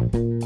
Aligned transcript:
Bye. 0.00 0.39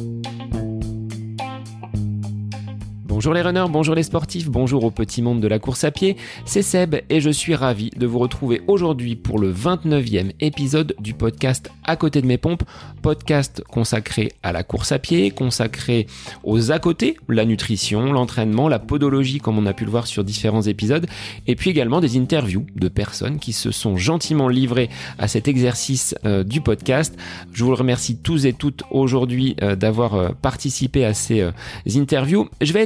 Bonjour 3.15 3.33
les 3.33 3.43
runners, 3.43 3.67
bonjour 3.71 3.95
les 3.95 4.03
sportifs, 4.03 4.51
bonjour 4.51 4.83
au 4.83 4.91
petit 4.91 5.23
monde 5.23 5.41
de 5.41 5.47
la 5.47 5.61
course 5.61 5.85
à 5.85 5.93
pied, 5.93 6.17
c'est 6.45 6.63
Seb 6.63 6.97
et 7.09 7.21
je 7.21 7.31
suis 7.31 7.55
ravi 7.55 7.91
de 7.91 8.09
vous 8.09 8.19
retrouver 8.19 8.63
aujourd'hui 8.67 9.15
pour 9.15 9.39
le 9.39 9.53
29e 9.53 10.33
épisode 10.41 10.97
du 10.99 11.15
podcast 11.15 11.71
À 11.85 11.95
côté 11.95 12.21
de 12.23 12.27
mes 12.27 12.39
pompes, 12.39 12.65
podcast 13.03 13.63
consacré 13.71 14.33
à 14.43 14.51
la 14.51 14.65
course 14.65 14.91
à 14.91 14.99
pied, 14.99 15.31
consacré 15.31 16.09
aux 16.43 16.73
à 16.73 16.81
côté, 16.81 17.17
la 17.29 17.45
nutrition, 17.45 18.13
l'entraînement, 18.13 18.69
la 18.69 18.81
podologie 18.81 19.39
comme 19.39 19.59
on 19.59 19.67
a 19.67 19.75
pu 19.75 19.85
le 19.85 19.93
voir 19.93 20.09
sur 20.09 20.25
différents 20.25 20.63
épisodes, 20.63 21.07
et 21.47 21.55
puis 21.55 21.71
également 21.71 22.01
des 22.01 22.19
interviews 22.19 22.67
de 22.75 22.89
personnes 22.89 23.39
qui 23.39 23.53
se 23.53 23.71
sont 23.71 23.97
gentiment 23.97 24.49
livrées 24.49 24.91
à 25.21 25.29
cet 25.29 25.47
exercice 25.47 26.17
euh, 26.25 26.43
du 26.43 26.61
podcast. 26.61 27.17
Je 27.53 27.63
vous 27.63 27.77
remercie 27.77 28.17
tous 28.17 28.45
et 28.45 28.55
toutes 28.55 28.83
aujourd'hui 28.91 29.55
euh, 29.63 29.77
d'avoir 29.77 30.15
euh, 30.15 30.31
participé 30.43 31.05
à 31.05 31.15
ces 31.15 31.49
interviews. 31.95 32.49
Je 32.61 32.73
vais 32.73 32.83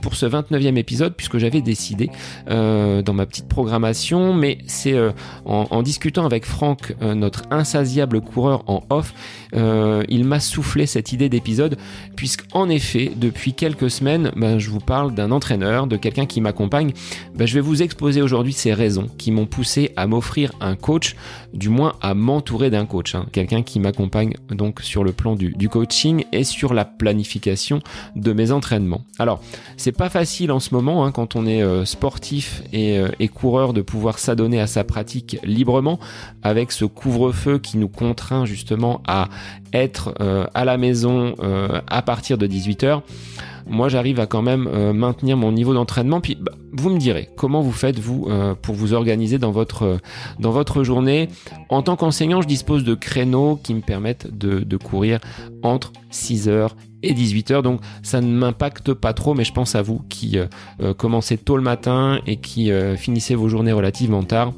pour 0.00 0.14
ce 0.14 0.26
29e 0.26 0.76
épisode 0.76 1.14
puisque 1.14 1.38
j'avais 1.38 1.60
décidé 1.60 2.10
euh, 2.48 3.02
dans 3.02 3.12
ma 3.12 3.26
petite 3.26 3.48
programmation, 3.48 4.32
mais 4.32 4.58
c'est 4.66 4.94
euh, 4.94 5.10
en, 5.44 5.82
discutant 5.82 6.24
avec 6.24 6.46
Franck, 6.46 6.94
euh, 7.02 7.14
notre 7.14 7.42
insatiable 7.50 8.20
coureur 8.20 8.64
en 8.66 8.82
off, 8.90 9.12
il 9.52 10.24
m'a 10.24 10.40
soufflé 10.40 10.86
cette 10.86 11.12
idée 11.12 11.28
d'épisode 11.28 11.76
puisque 12.16 12.44
en 12.52 12.68
effet 12.68 13.12
depuis 13.14 13.52
quelques 13.52 13.90
semaines, 13.90 14.30
ben, 14.36 14.58
je 14.58 14.70
vous 14.70 14.80
parle 14.80 15.14
d'un 15.14 15.30
entraîneur, 15.30 15.86
de 15.86 15.96
quelqu'un 15.96 16.26
qui 16.26 16.40
m'accompagne. 16.40 16.92
Ben, 17.34 17.46
je 17.46 17.54
vais 17.54 17.60
vous 17.60 17.82
exposer 17.82 18.22
aujourd'hui 18.22 18.52
ces 18.52 18.72
raisons 18.72 19.08
qui 19.18 19.32
m'ont 19.32 19.46
poussé 19.46 19.92
à 19.96 20.06
m'offrir 20.06 20.52
un 20.60 20.76
coach, 20.76 21.16
du 21.52 21.68
moins 21.68 21.94
à 22.00 22.14
m'entourer 22.14 22.70
d'un 22.70 22.86
coach, 22.86 23.14
hein. 23.14 23.26
quelqu'un 23.32 23.62
qui 23.62 23.80
m'accompagne 23.80 24.34
donc 24.50 24.80
sur 24.80 25.04
le 25.04 25.12
plan 25.12 25.34
du, 25.34 25.52
du 25.52 25.68
coaching 25.68 26.24
et 26.32 26.44
sur 26.44 26.72
la 26.72 26.84
planification 26.84 27.80
de 28.16 28.32
mes 28.32 28.52
entraînements. 28.52 29.02
Alors 29.18 29.42
c'est 29.76 29.92
pas 29.92 30.08
facile 30.08 30.52
en 30.52 30.60
ce 30.60 30.74
moment 30.74 31.04
hein, 31.04 31.12
quand 31.12 31.36
on 31.36 31.46
est 31.46 31.62
euh, 31.62 31.84
sportif 31.84 32.62
euh, 32.74 33.08
et, 33.18 33.28
coureur 33.28 33.72
de 33.72 33.80
pouvoir 33.80 34.18
s'adonner 34.18 34.60
à 34.60 34.66
sa 34.66 34.84
pratique 34.84 35.38
librement 35.42 35.98
avec 36.42 36.72
ce 36.72 36.84
couvre-feu 36.84 37.58
qui 37.58 37.78
nous 37.78 37.88
contraint 37.88 38.44
justement 38.44 39.02
à 39.06 39.28
être 39.72 40.14
euh, 40.20 40.46
à 40.54 40.64
la 40.64 40.76
maison 40.76 41.34
à 41.86 42.02
partir 42.02 42.38
de 42.38 42.46
18h 42.46 43.02
moi 43.66 43.88
j'arrive 43.88 44.20
à 44.20 44.26
quand 44.26 44.42
même 44.42 44.92
maintenir 44.92 45.36
mon 45.36 45.52
niveau 45.52 45.74
d'entraînement. 45.74 46.20
Puis 46.20 46.36
bah, 46.40 46.52
vous 46.72 46.90
me 46.90 46.98
direz 46.98 47.28
comment 47.36 47.60
vous 47.60 47.72
faites 47.72 47.98
vous 47.98 48.28
pour 48.62 48.74
vous 48.74 48.94
organiser 48.94 49.38
dans 49.38 49.52
votre 49.52 49.98
dans 50.40 50.50
votre 50.50 50.82
journée? 50.82 51.28
En 51.68 51.82
tant 51.82 51.94
qu'enseignant, 51.94 52.42
je 52.42 52.48
dispose 52.48 52.82
de 52.82 52.94
créneaux 52.94 53.60
qui 53.62 53.74
me 53.74 53.80
permettent 53.80 54.36
de, 54.36 54.60
de 54.60 54.76
courir 54.76 55.20
entre 55.62 55.92
6h 56.10 56.70
et 57.02 57.14
18h. 57.14 57.62
Donc 57.62 57.80
ça 58.02 58.20
ne 58.20 58.32
m'impacte 58.32 58.92
pas 58.94 59.12
trop, 59.12 59.34
mais 59.34 59.44
je 59.44 59.52
pense 59.52 59.74
à 59.74 59.82
vous 59.82 60.02
qui 60.08 60.38
euh, 60.38 60.46
euh, 60.82 60.94
commencez 60.94 61.38
tôt 61.38 61.56
le 61.56 61.62
matin 61.62 62.20
et 62.26 62.36
qui 62.36 62.70
euh, 62.70 62.96
finissez 62.96 63.34
vos 63.34 63.48
journées 63.48 63.72
relativement 63.72 64.22
tard 64.22 64.52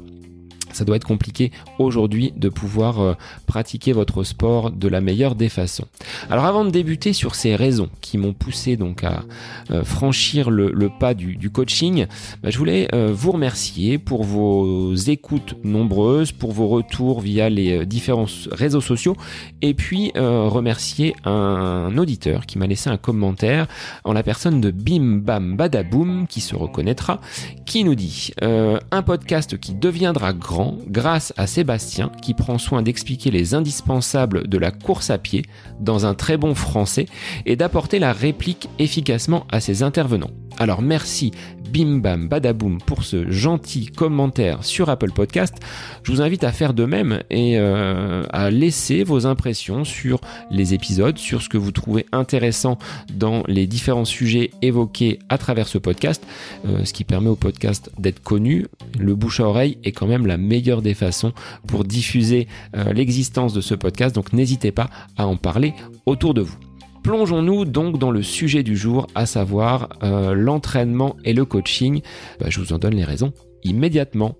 ça 0.73 0.85
doit 0.85 0.95
être 0.95 1.07
compliqué 1.07 1.51
aujourd'hui 1.79 2.33
de 2.35 2.49
pouvoir 2.49 2.99
euh, 2.99 3.13
pratiquer 3.45 3.93
votre 3.93 4.23
sport 4.23 4.71
de 4.71 4.87
la 4.87 5.01
meilleure 5.01 5.35
des 5.35 5.49
façons. 5.49 5.85
Alors 6.29 6.45
avant 6.45 6.65
de 6.65 6.69
débuter 6.69 7.13
sur 7.13 7.35
ces 7.35 7.55
raisons 7.55 7.89
qui 8.01 8.17
m'ont 8.17 8.33
poussé 8.33 8.75
donc 8.77 9.03
à 9.03 9.23
euh, 9.71 9.83
franchir 9.83 10.49
le, 10.49 10.89
pas 10.89 11.13
du, 11.13 11.49
coaching, 11.49 12.07
bah, 12.41 12.49
je 12.49 12.57
voulais 12.57 12.87
euh, 12.93 13.11
vous 13.13 13.31
remercier 13.31 13.97
pour 13.97 14.23
vos 14.23 14.95
écoutes 14.95 15.55
nombreuses, 15.63 16.31
pour 16.31 16.51
vos 16.51 16.67
retours 16.67 17.21
via 17.21 17.49
les 17.49 17.85
différents 17.85 18.25
réseaux 18.51 18.81
sociaux 18.81 19.15
et 19.61 19.73
puis 19.73 20.11
remercier 20.15 21.15
un 21.25 21.97
auditeur 21.97 22.45
qui 22.45 22.57
m'a 22.57 22.67
laissé 22.67 22.89
un 22.89 22.97
commentaire 22.97 23.67
en 24.03 24.13
la 24.13 24.23
personne 24.23 24.61
de 24.61 24.71
Bim 24.71 25.19
Bam 25.23 25.55
Badaboum 25.55 26.27
qui 26.27 26.41
se 26.41 26.55
reconnaîtra, 26.55 27.19
qui 27.65 27.83
nous 27.83 27.95
dit 27.95 28.31
un 28.41 29.01
podcast 29.01 29.57
qui 29.57 29.73
deviendra 29.73 30.33
grand 30.33 30.62
grâce 30.87 31.33
à 31.37 31.47
Sébastien 31.47 32.11
qui 32.21 32.33
prend 32.33 32.57
soin 32.57 32.81
d'expliquer 32.81 33.31
les 33.31 33.53
indispensables 33.53 34.47
de 34.47 34.57
la 34.57 34.71
course 34.71 35.09
à 35.09 35.17
pied 35.17 35.43
dans 35.79 36.05
un 36.05 36.13
très 36.13 36.37
bon 36.37 36.55
français 36.55 37.05
et 37.45 37.55
d'apporter 37.55 37.99
la 37.99 38.13
réplique 38.13 38.69
efficacement 38.79 39.45
à 39.51 39.59
ses 39.59 39.83
intervenants. 39.83 40.31
Alors 40.59 40.81
merci 40.81 41.31
bim 41.73 41.97
bam 41.97 42.27
badaboum 42.27 42.77
pour 42.85 43.03
ce 43.03 43.31
gentil 43.31 43.87
commentaire 43.87 44.63
sur 44.63 44.89
Apple 44.89 45.11
Podcast. 45.11 45.55
Je 46.03 46.11
vous 46.11 46.21
invite 46.21 46.43
à 46.43 46.51
faire 46.51 46.75
de 46.75 46.85
même 46.85 47.23
et 47.31 47.57
euh, 47.57 48.23
à 48.31 48.51
laisser 48.51 49.03
vos 49.03 49.25
impressions 49.25 49.83
sur 49.83 50.21
les 50.51 50.75
épisodes, 50.75 51.17
sur 51.17 51.41
ce 51.41 51.49
que 51.49 51.57
vous 51.57 51.71
trouvez 51.71 52.05
intéressant 52.11 52.77
dans 53.11 53.43
les 53.47 53.65
différents 53.65 54.05
sujets 54.05 54.51
évoqués 54.61 55.17
à 55.29 55.39
travers 55.39 55.67
ce 55.67 55.79
podcast, 55.79 56.23
euh, 56.67 56.85
ce 56.85 56.93
qui 56.93 57.03
permet 57.03 57.29
au 57.29 57.35
podcast 57.35 57.89
d'être 57.97 58.21
connu. 58.21 58.67
Le 58.99 59.15
bouche 59.15 59.39
à 59.39 59.47
oreille 59.47 59.79
est 59.83 59.91
quand 59.91 60.07
même 60.07 60.27
la 60.27 60.37
meilleure 60.37 60.83
des 60.83 60.93
façons 60.93 61.33
pour 61.65 61.85
diffuser 61.85 62.47
euh, 62.75 62.93
l'existence 62.93 63.53
de 63.53 63.61
ce 63.61 63.73
podcast, 63.73 64.13
donc 64.13 64.31
n'hésitez 64.31 64.71
pas 64.71 64.91
à 65.17 65.25
en 65.25 65.37
parler 65.37 65.73
autour 66.05 66.35
de 66.35 66.41
vous. 66.41 66.57
Plongeons-nous 67.03 67.65
donc 67.65 67.99
dans 67.99 68.11
le 68.11 68.23
sujet 68.23 68.63
du 68.63 68.77
jour, 68.77 69.07
à 69.13 69.25
savoir 69.25 69.89
euh, 70.03 70.33
l'entraînement 70.33 71.17
et 71.25 71.33
le 71.33 71.43
coaching. 71.43 72.01
Bah, 72.39 72.47
je 72.49 72.61
vous 72.61 72.71
en 72.71 72.77
donne 72.77 72.95
les 72.95 73.03
raisons 73.03 73.33
immédiatement. 73.63 74.37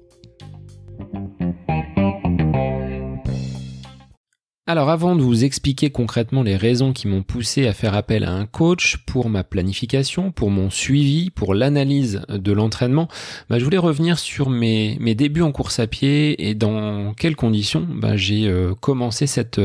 Alors 4.65 4.89
avant 4.89 5.17
de 5.17 5.21
vous 5.21 5.43
expliquer 5.43 5.89
concrètement 5.89 6.41
les 6.41 6.55
raisons 6.55 6.93
qui 6.93 7.09
m'ont 7.09 7.21
poussé 7.21 7.67
à 7.67 7.73
faire 7.73 7.95
appel 7.95 8.23
à 8.23 8.31
un 8.31 8.45
coach 8.45 8.95
pour 9.05 9.29
ma 9.29 9.43
planification, 9.43 10.31
pour 10.31 10.51
mon 10.51 10.69
suivi, 10.69 11.31
pour 11.31 11.53
l'analyse 11.53 12.21
de 12.29 12.51
l'entraînement, 12.53 13.09
bah, 13.49 13.59
je 13.59 13.65
voulais 13.65 13.77
revenir 13.77 14.17
sur 14.17 14.49
mes, 14.49 14.95
mes, 15.01 15.15
débuts 15.15 15.41
en 15.41 15.51
course 15.51 15.79
à 15.79 15.87
pied 15.87 16.47
et 16.47 16.55
dans 16.55 17.13
quelles 17.13 17.35
conditions 17.35 17.85
bah, 17.93 18.15
j'ai 18.15 18.47
euh, 18.47 18.73
commencé 18.73 19.27
cette, 19.27 19.59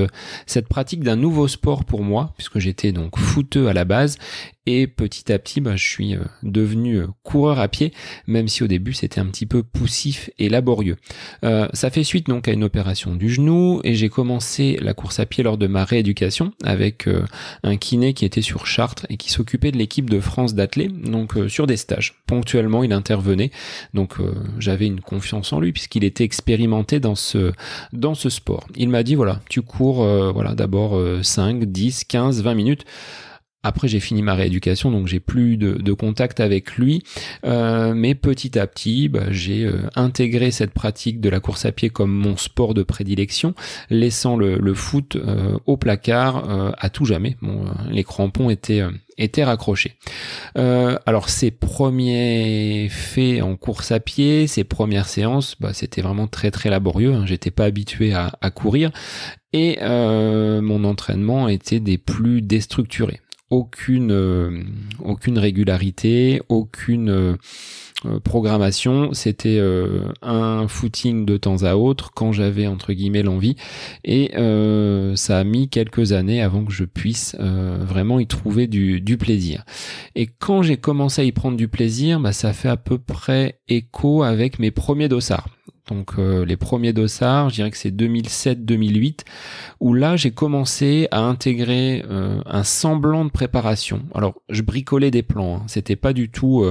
cette 0.46 0.66
pratique 0.66 1.04
d'un 1.04 1.14
nouveau 1.14 1.46
sport 1.46 1.84
pour 1.84 2.02
moi, 2.02 2.32
puisque 2.36 2.58
j'étais 2.58 2.90
donc 2.90 3.18
footeux 3.18 3.68
à 3.68 3.74
la 3.74 3.84
base 3.84 4.18
et 4.70 4.86
petit 4.86 5.32
à 5.32 5.38
petit, 5.38 5.62
bah, 5.62 5.76
je 5.76 5.88
suis 5.88 6.14
euh, 6.14 6.20
devenu 6.42 6.96
euh, 6.96 7.06
coureur 7.22 7.58
à 7.58 7.68
pied, 7.68 7.94
même 8.26 8.48
si 8.48 8.62
au 8.62 8.66
début 8.66 8.92
c'était 8.92 9.18
un 9.18 9.24
petit 9.24 9.46
peu 9.46 9.62
poussif 9.62 10.28
et 10.38 10.50
laborieux. 10.50 10.96
Euh, 11.42 11.68
ça 11.72 11.88
fait 11.88 12.04
suite 12.04 12.26
donc 12.26 12.48
à 12.48 12.52
une 12.52 12.64
opération 12.64 13.16
du 13.16 13.30
genou 13.30 13.80
et 13.82 13.94
j'ai 13.94 14.10
commencé 14.10 14.78
la 14.82 14.92
course 14.92 15.20
à 15.20 15.26
pied 15.26 15.42
lors 15.42 15.56
de 15.56 15.66
ma 15.68 15.86
rééducation 15.86 16.52
avec 16.64 17.08
un 17.62 17.76
kiné 17.78 18.12
qui 18.12 18.26
était 18.26 18.42
sur 18.42 18.66
Chartres 18.66 19.06
et 19.08 19.16
qui 19.16 19.30
s'occupait 19.30 19.72
de 19.72 19.78
l'équipe 19.78 20.10
de 20.10 20.20
France 20.20 20.54
d'athlètes, 20.54 21.00
donc 21.00 21.34
sur 21.48 21.66
des 21.66 21.78
stages. 21.78 22.16
Ponctuellement, 22.26 22.84
il 22.84 22.92
intervenait, 22.92 23.50
donc 23.94 24.16
j'avais 24.58 24.86
une 24.86 25.00
confiance 25.00 25.52
en 25.52 25.60
lui 25.60 25.72
puisqu'il 25.72 26.04
était 26.04 26.24
expérimenté 26.24 27.00
dans 27.00 27.14
ce 27.14 27.52
dans 27.92 28.14
ce 28.14 28.28
sport. 28.28 28.66
Il 28.76 28.90
m'a 28.90 29.02
dit 29.02 29.14
voilà, 29.14 29.40
tu 29.48 29.62
cours 29.62 30.04
voilà 30.32 30.54
d'abord 30.54 31.00
5, 31.22 31.64
10, 31.64 32.04
15, 32.04 32.42
20 32.42 32.54
minutes 32.54 32.84
après, 33.68 33.86
j'ai 33.86 34.00
fini 34.00 34.22
ma 34.22 34.34
rééducation, 34.34 34.90
donc 34.90 35.06
j'ai 35.08 35.20
plus 35.20 35.58
de, 35.58 35.92
contact 35.92 36.40
avec 36.40 36.76
lui. 36.76 37.02
Euh, 37.44 37.92
mais 37.94 38.14
petit 38.14 38.58
à 38.58 38.66
petit, 38.66 39.08
bah, 39.08 39.30
j'ai 39.30 39.64
euh, 39.64 39.82
intégré 39.94 40.50
cette 40.50 40.72
pratique 40.72 41.20
de 41.20 41.28
la 41.28 41.38
course 41.38 41.66
à 41.66 41.72
pied 41.72 41.90
comme 41.90 42.10
mon 42.10 42.38
sport 42.38 42.72
de 42.72 42.82
prédilection, 42.82 43.54
laissant 43.90 44.36
le, 44.36 44.74
foot 44.74 45.16
euh, 45.16 45.58
au 45.66 45.76
placard 45.76 46.74
à 46.78 46.88
tout 46.88 47.04
jamais. 47.04 47.36
Bon, 47.42 47.64
les 47.90 48.04
crampons 48.04 48.48
étaient 48.48 48.82
étaient 49.20 49.44
raccrochés. 49.44 49.96
alors 50.54 51.28
ces 51.28 51.50
premiers 51.50 52.88
faits 52.88 53.42
en 53.42 53.56
course 53.56 53.90
à 53.90 53.98
pied, 53.98 54.46
ces 54.46 54.64
premières 54.64 55.08
séances, 55.08 55.56
bah, 55.60 55.72
c'était 55.74 56.02
vraiment 56.02 56.26
très 56.26 56.50
très 56.50 56.70
laborieux. 56.70 57.12
Hein. 57.12 57.26
J'étais 57.26 57.50
pas 57.50 57.64
habitué 57.64 58.14
à, 58.14 58.32
à 58.40 58.50
courir 58.50 58.90
et 59.52 59.78
mon 59.82 60.84
entraînement 60.84 61.48
était 61.48 61.80
des 61.80 61.98
plus 61.98 62.40
déstructurés 62.40 63.20
aucune 63.50 64.12
euh, 64.12 64.62
aucune 65.02 65.38
régularité, 65.38 66.42
aucune 66.48 67.08
euh, 67.08 67.36
euh, 68.04 68.20
programmation. 68.20 69.12
C'était 69.12 69.60
un 70.22 70.68
footing 70.68 71.24
de 71.24 71.36
temps 71.36 71.62
à 71.62 71.74
autre 71.74 72.12
quand 72.14 72.32
j'avais 72.32 72.66
entre 72.66 72.92
guillemets 72.92 73.22
l'envie 73.22 73.56
et 74.04 74.32
ça 75.16 75.38
a 75.38 75.44
mis 75.44 75.68
quelques 75.68 76.12
années 76.12 76.42
avant 76.42 76.64
que 76.64 76.72
je 76.72 76.84
puisse 76.84 77.36
vraiment 77.38 78.20
y 78.20 78.26
trouver 78.26 78.66
du, 78.66 79.00
du 79.00 79.16
plaisir. 79.16 79.64
Et 80.14 80.26
quand 80.26 80.62
j'ai 80.62 80.76
commencé 80.76 81.22
à 81.22 81.24
y 81.24 81.32
prendre 81.32 81.56
du 81.56 81.68
plaisir, 81.68 82.20
bah, 82.20 82.32
ça 82.32 82.52
fait 82.52 82.68
à 82.68 82.76
peu 82.76 82.98
près 82.98 83.58
écho 83.68 84.22
avec 84.22 84.58
mes 84.58 84.70
premiers 84.70 85.08
dossards 85.08 85.57
donc 85.88 86.12
euh, 86.18 86.44
les 86.44 86.56
premiers 86.56 86.92
dossards, 86.92 87.50
je 87.50 87.56
dirais 87.56 87.70
que 87.70 87.76
c'est 87.76 87.94
2007-2008, 87.94 89.20
où 89.80 89.94
là 89.94 90.16
j'ai 90.16 90.30
commencé 90.30 91.08
à 91.10 91.20
intégrer 91.20 92.04
euh, 92.08 92.40
un 92.46 92.62
semblant 92.62 93.24
de 93.24 93.30
préparation. 93.30 94.02
Alors 94.14 94.34
je 94.50 94.62
bricolais 94.62 95.10
des 95.10 95.22
plans, 95.22 95.56
hein. 95.56 95.62
c'était 95.66 95.96
pas 95.96 96.12
du 96.12 96.30
tout 96.30 96.64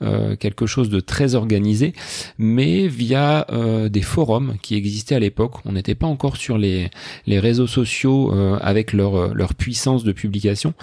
euh, 0.00 0.36
quelque 0.36 0.66
chose 0.66 0.88
de 0.88 1.00
très 1.00 1.34
organisé, 1.34 1.92
mais 2.38 2.86
via 2.86 3.46
des 3.90 4.02
forums 4.02 4.56
qui 4.62 4.74
existaient 4.76 5.16
à 5.16 5.18
l'époque. 5.18 5.54
On 5.64 5.72
n'était 5.72 5.94
pas 5.94 6.06
encore 6.06 6.36
sur 6.36 6.58
les, 6.58 6.90
les 7.26 7.38
réseaux 7.40 7.66
sociaux 7.66 8.32
avec 8.60 8.92
leur, 8.92 9.34
leur 9.34 9.54
puissance 9.54 10.04
de 10.04 10.12
publication. 10.12 10.74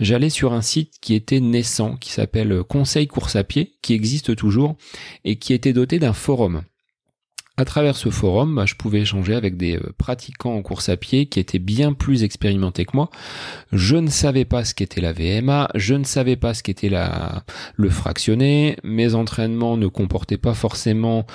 J'allais 0.00 0.30
sur 0.30 0.52
un 0.52 0.62
site 0.62 0.94
qui 1.00 1.14
était 1.14 1.40
naissant, 1.40 1.96
qui 1.96 2.10
s'appelle 2.10 2.62
Conseil 2.64 3.06
Course 3.06 3.36
à 3.36 3.44
Pied, 3.44 3.74
qui 3.82 3.94
existe 3.94 4.34
toujours 4.36 4.76
et 5.24 5.36
qui 5.36 5.52
était 5.52 5.72
doté 5.72 5.98
d'un 5.98 6.12
forum 6.12 6.62
à 7.56 7.64
travers 7.64 7.96
ce 7.96 8.10
forum, 8.10 8.54
bah, 8.54 8.66
je 8.66 8.74
pouvais 8.74 9.00
échanger 9.00 9.34
avec 9.34 9.56
des 9.56 9.76
euh, 9.76 9.94
pratiquants 9.96 10.54
en 10.54 10.62
course 10.62 10.88
à 10.88 10.96
pied 10.96 11.26
qui 11.26 11.40
étaient 11.40 11.58
bien 11.58 11.94
plus 11.94 12.22
expérimentés 12.22 12.84
que 12.84 12.94
moi. 12.94 13.10
Je 13.72 13.96
ne 13.96 14.08
savais 14.08 14.44
pas 14.44 14.64
ce 14.64 14.74
qu'était 14.74 15.00
la 15.00 15.12
VMA, 15.12 15.68
je 15.74 15.94
ne 15.94 16.04
savais 16.04 16.36
pas 16.36 16.52
ce 16.52 16.62
qu'était 16.62 16.90
la, 16.90 17.44
le 17.76 17.88
fractionné, 17.88 18.76
mes 18.84 19.14
entraînements 19.14 19.76
ne 19.76 19.86
comportaient 19.86 20.36
pas 20.36 20.54
forcément 20.54 21.26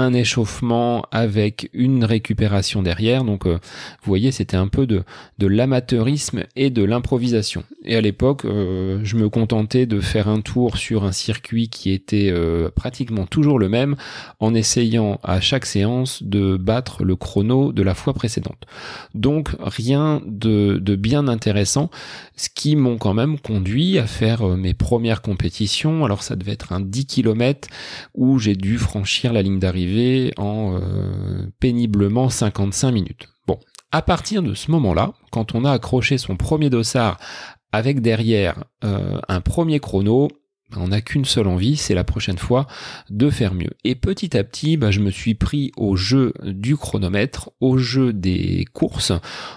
un 0.00 0.12
échauffement 0.12 1.04
avec 1.10 1.70
une 1.72 2.04
récupération 2.04 2.82
derrière. 2.82 3.24
Donc, 3.24 3.46
euh, 3.46 3.54
vous 3.54 4.08
voyez, 4.08 4.32
c'était 4.32 4.56
un 4.56 4.68
peu 4.68 4.86
de, 4.86 5.04
l'amateurisme 5.40 6.44
et 6.56 6.70
de 6.70 6.82
l'improvisation. 6.84 7.64
Et 7.84 7.96
à 7.96 8.00
l'époque, 8.00 8.44
euh, 8.44 9.00
je 9.02 9.16
me 9.16 9.28
contentais 9.28 9.86
de 9.86 10.00
faire 10.00 10.28
un 10.28 10.40
tour 10.40 10.76
sur 10.76 11.04
un 11.04 11.12
circuit 11.12 11.68
qui 11.68 11.90
était 11.90 12.30
euh, 12.30 12.70
pratiquement 12.74 13.26
toujours 13.26 13.58
le 13.58 13.68
même, 13.68 13.96
en 14.38 14.54
essayant 14.54 15.20
à 15.22 15.40
chaque 15.40 15.66
séance 15.66 16.22
de 16.22 16.56
battre 16.56 17.04
le 17.04 17.16
chrono 17.16 17.72
de 17.72 17.82
la 17.82 17.94
fois 17.94 18.12
précédente. 18.12 18.66
Donc, 19.14 19.50
rien 19.60 20.22
de, 20.26 20.78
de 20.80 20.96
bien 20.96 21.28
intéressant, 21.28 21.90
ce 22.36 22.48
qui 22.54 22.76
m'ont 22.76 22.98
quand 22.98 23.14
même 23.14 23.38
conduit 23.38 23.98
à 23.98 24.06
faire 24.06 24.46
mes 24.48 24.74
premières 24.74 25.22
compétitions. 25.22 26.04
Alors, 26.04 26.22
ça 26.22 26.36
devait 26.36 26.52
être 26.52 26.72
un 26.72 26.80
10 26.80 27.06
km 27.06 27.68
où 28.14 28.38
j'ai 28.38 28.54
dû 28.54 28.78
franchir 28.78 29.32
la 29.32 29.42
ligne 29.42 29.58
d'arrivée 29.58 29.89
en 30.36 30.74
euh, 30.74 31.46
péniblement 31.60 32.28
55 32.28 32.90
minutes. 32.92 33.28
Bon, 33.46 33.58
à 33.92 34.02
partir 34.02 34.42
de 34.42 34.54
ce 34.54 34.70
moment-là, 34.70 35.12
quand 35.30 35.54
on 35.54 35.64
a 35.64 35.72
accroché 35.72 36.18
son 36.18 36.36
premier 36.36 36.70
dossard 36.70 37.18
avec 37.72 38.00
derrière 38.00 38.64
euh, 38.84 39.20
un 39.28 39.40
premier 39.40 39.80
chrono, 39.80 40.28
on 40.76 40.88
n'a 40.88 41.00
qu'une 41.00 41.24
seule 41.24 41.46
envie, 41.46 41.76
c'est 41.76 41.94
la 41.94 42.04
prochaine 42.04 42.38
fois 42.38 42.66
de 43.10 43.30
faire 43.30 43.54
mieux. 43.54 43.70
Et 43.84 43.94
petit 43.94 44.36
à 44.36 44.44
petit, 44.44 44.76
bah, 44.76 44.90
je 44.90 45.00
me 45.00 45.10
suis 45.10 45.34
pris 45.34 45.72
au 45.76 45.96
jeu 45.96 46.32
du 46.42 46.76
chronomètre, 46.76 47.50
au 47.60 47.78
jeu 47.78 48.12
des 48.12 48.64
courses, 48.72 49.12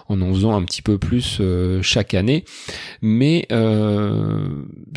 en 0.09 0.21
en 0.21 0.33
faisant 0.33 0.55
un 0.55 0.63
petit 0.63 0.81
peu 0.81 0.97
plus 0.97 1.37
euh, 1.39 1.81
chaque 1.81 2.13
année, 2.13 2.45
mais 3.01 3.45
euh, 3.51 4.47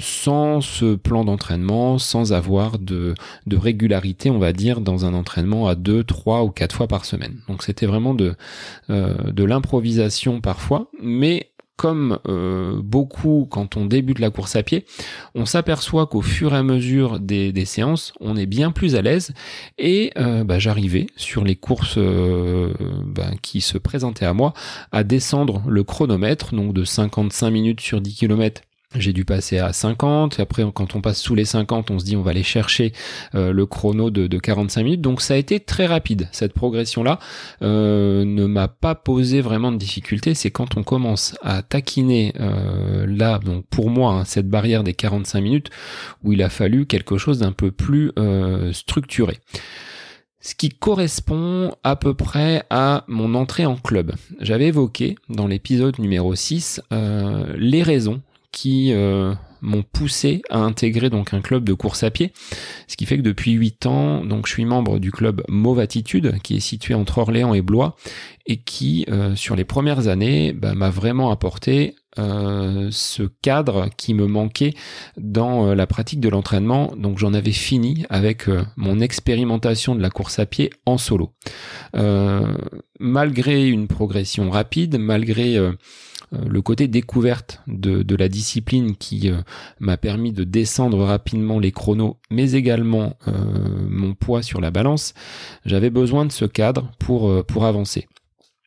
sans 0.01 0.61
ce 0.61 0.95
plan 0.95 1.25
d'entraînement, 1.25 1.99
sans 1.99 2.33
avoir 2.33 2.79
de, 2.79 3.15
régularité, 3.51 4.31
on 4.31 4.39
va 4.39 4.53
dire, 4.53 4.81
dans 4.81 5.05
un 5.05 5.15
entraînement 5.15 5.69
à 5.69 5.75
deux, 5.75 6.05
trois 6.05 6.45
ou 6.45 6.51
quatre 6.51 6.75
fois 6.75 6.87
par 6.87 7.05
semaine. 7.05 7.37
Donc 7.49 7.63
c'était 7.63 7.87
vraiment 7.87 8.15
de, 8.15 8.35
euh, 8.91 9.33
de 9.33 9.45
l'improvisation 9.45 10.41
parfois, 10.41 10.91
mais 11.03 11.51
comme 11.77 12.19
euh, 12.27 12.81
beaucoup 12.83 13.47
quand 13.51 13.77
on 13.77 13.87
débute 13.87 14.19
la 14.19 14.31
course 14.31 14.57
à 14.57 14.63
pied, 14.63 14.87
on 15.35 15.45
s'aperçoit 15.47 16.07
qu'au 16.07 16.23
fur 16.23 16.55
et 16.55 16.57
à 16.57 16.63
mesure 16.63 17.21
des, 17.21 17.65
séances, 17.65 18.13
on 18.21 18.37
est 18.37 18.47
bien 18.47 18.71
plus 18.71 18.97
à 18.97 19.03
l'aise. 19.03 19.33
Et 19.79 20.13
euh, 20.17 20.45
bah, 20.45 20.59
j'arrivais 20.59 21.07
sur 21.17 21.45
les 21.45 21.57
courses 21.57 21.99
euh, 21.99 22.73
bah, 23.05 23.31
qui 23.43 23.61
se 23.61 23.79
présentaient 23.79 24.27
à 24.27 24.33
moi 24.33 24.55
à 24.93 25.05
descendre 25.05 25.63
le 25.69 25.85
chronomètre, 25.85 26.55
donc 26.55 26.73
de 26.73 26.85
55 26.85 27.51
minutes 27.51 27.81
sur 27.81 28.01
10 28.01 28.15
km 28.15 28.63
j'ai 28.99 29.13
dû 29.13 29.25
passer 29.25 29.59
à 29.59 29.73
50. 29.73 30.39
Et 30.39 30.43
après, 30.43 30.65
quand 30.75 30.95
on 30.95 31.01
passe 31.01 31.21
sous 31.21 31.35
les 31.35 31.45
50, 31.45 31.91
on 31.91 31.99
se 31.99 32.05
dit 32.05 32.17
on 32.17 32.23
va 32.23 32.31
aller 32.31 32.43
chercher 32.43 32.93
euh, 33.35 33.53
le 33.53 33.67
chrono 33.67 34.11
de, 34.11 34.27
de, 34.27 34.39
45 34.39 34.83
minutes. 34.83 35.01
Donc 35.01 35.21
ça 35.21 35.35
a 35.35 35.37
été 35.37 35.61
très 35.61 35.87
rapide. 35.87 36.29
Cette 36.33 36.53
progression-là 36.53 37.19
euh, 37.63 38.25
ne 38.25 38.47
m'a 38.47 38.69
pas 38.69 38.95
posé 38.95 39.41
vraiment 39.41 39.73
de 39.73 39.77
difficulté. 39.77 40.35
C'est 40.35 40.51
quand 40.51 40.77
on 40.77 40.83
commence 40.83 41.37
à 41.43 41.63
taquiner 41.63 42.33
euh, 42.41 43.07
là, 43.09 43.39
donc 43.39 43.67
pour 43.67 43.91
moi, 43.91 44.13
hein, 44.13 44.25
cette 44.25 44.49
barrière 44.49 44.85
des 44.85 44.95
45 44.95 45.41
minutes, 45.41 45.71
où 46.23 46.33
il 46.33 46.43
a 46.43 46.49
fallu 46.49 46.87
quelque 46.87 47.19
chose 47.19 47.39
d'un 47.39 47.53
peu 47.53 47.71
plus 47.71 48.13
structuré 48.73 49.39
ce 50.41 50.55
qui 50.55 50.69
correspond 50.69 51.75
à 51.83 51.97
peu 51.97 52.15
près 52.15 52.63
à 52.71 53.05
mon 53.09 53.35
entrée 53.35 53.67
en 53.67 53.77
club. 53.77 54.13
J'avais 54.41 54.67
évoqué 54.67 55.17
dans 55.29 55.49
l'épisode 55.49 55.99
numéro 55.99 56.35
6 56.35 56.81
les 57.57 57.83
raisons 57.83 58.23
qui 58.57 58.95
euh, 58.95 59.35
m'ont 59.61 59.83
poussé 59.83 60.41
à 60.49 60.57
intégrer 60.61 61.11
donc 61.11 61.35
un 61.35 61.43
club 61.43 61.63
de 61.63 61.75
course 61.75 62.03
à 62.05 62.11
pied. 62.11 62.33
Ce 62.89 62.97
qui 62.97 63.05
fait 63.05 63.19
que 63.19 63.23
depuis 63.23 63.53
8 63.53 63.85
ans, 63.85 64.25
donc 64.25 64.47
je 64.47 64.53
suis 64.55 64.65
membre 64.65 64.99
du 64.99 65.13
club 65.13 65.43
Mauve 65.47 65.79
Attitude, 65.79 66.39
qui 66.43 66.57
est 66.57 66.61
situé 66.61 66.95
entre 66.95 67.19
Orléans 67.19 67.53
et 67.53 67.61
Blois, 67.61 67.97
et 68.47 68.57
qui, 68.57 69.05
euh, 69.11 69.37
sur 69.37 69.57
les 69.57 69.67
premières 69.67 70.09
années, 70.09 70.55
bah, 70.55 70.75
m'a 70.75 70.89
vraiment 70.89 71.31
apporté 71.31 71.97
euh, 72.19 72.89
ce 72.91 73.25
cadre 73.43 73.91
qui 73.99 74.15
me 74.15 74.27
manquait 74.27 74.73
dans 75.19 75.75
la 75.75 75.87
pratique 75.87 76.21
de 76.21 76.31
l'entraînement. 76.31 76.95
Donc 76.97 77.19
j'en 77.19 77.35
avais 77.35 77.53
fini 77.53 78.07
avec 78.09 78.45
mon 78.77 79.01
expérimentation 79.01 79.95
de 79.95 80.01
la 80.01 80.09
course 80.09 80.39
à 80.39 80.47
pied 80.47 80.71
en 80.87 80.97
solo. 80.97 81.35
malgré 82.99 83.69
une 83.69 83.87
progression 83.87 84.49
rapide, 84.49 84.97
malgré 84.99 85.59
euh, 85.59 85.73
le 86.33 86.63
côté 86.63 86.89
découverte 86.89 87.63
de, 87.67 88.17
la 88.17 88.29
discipline 88.29 88.97
qui 88.97 89.31
euh, 89.31 89.41
m'a 89.79 89.97
permis 89.97 90.33
de 90.33 90.45
descendre 90.45 91.05
rapidement 91.05 91.59
les 91.59 91.73
chronos, 91.73 92.17
mais 92.31 92.53
également 92.53 93.17
euh, 93.29 93.33
mon 93.89 94.15
poids 94.15 94.43
sur 94.43 94.61
la 94.61 94.71
balance, 94.71 95.15
j'avais 95.65 95.91
besoin 95.91 96.25
de 96.25 96.33
ce 96.33 96.45
cadre 96.45 96.91
pour 96.99 97.65
avancer. 97.65 98.07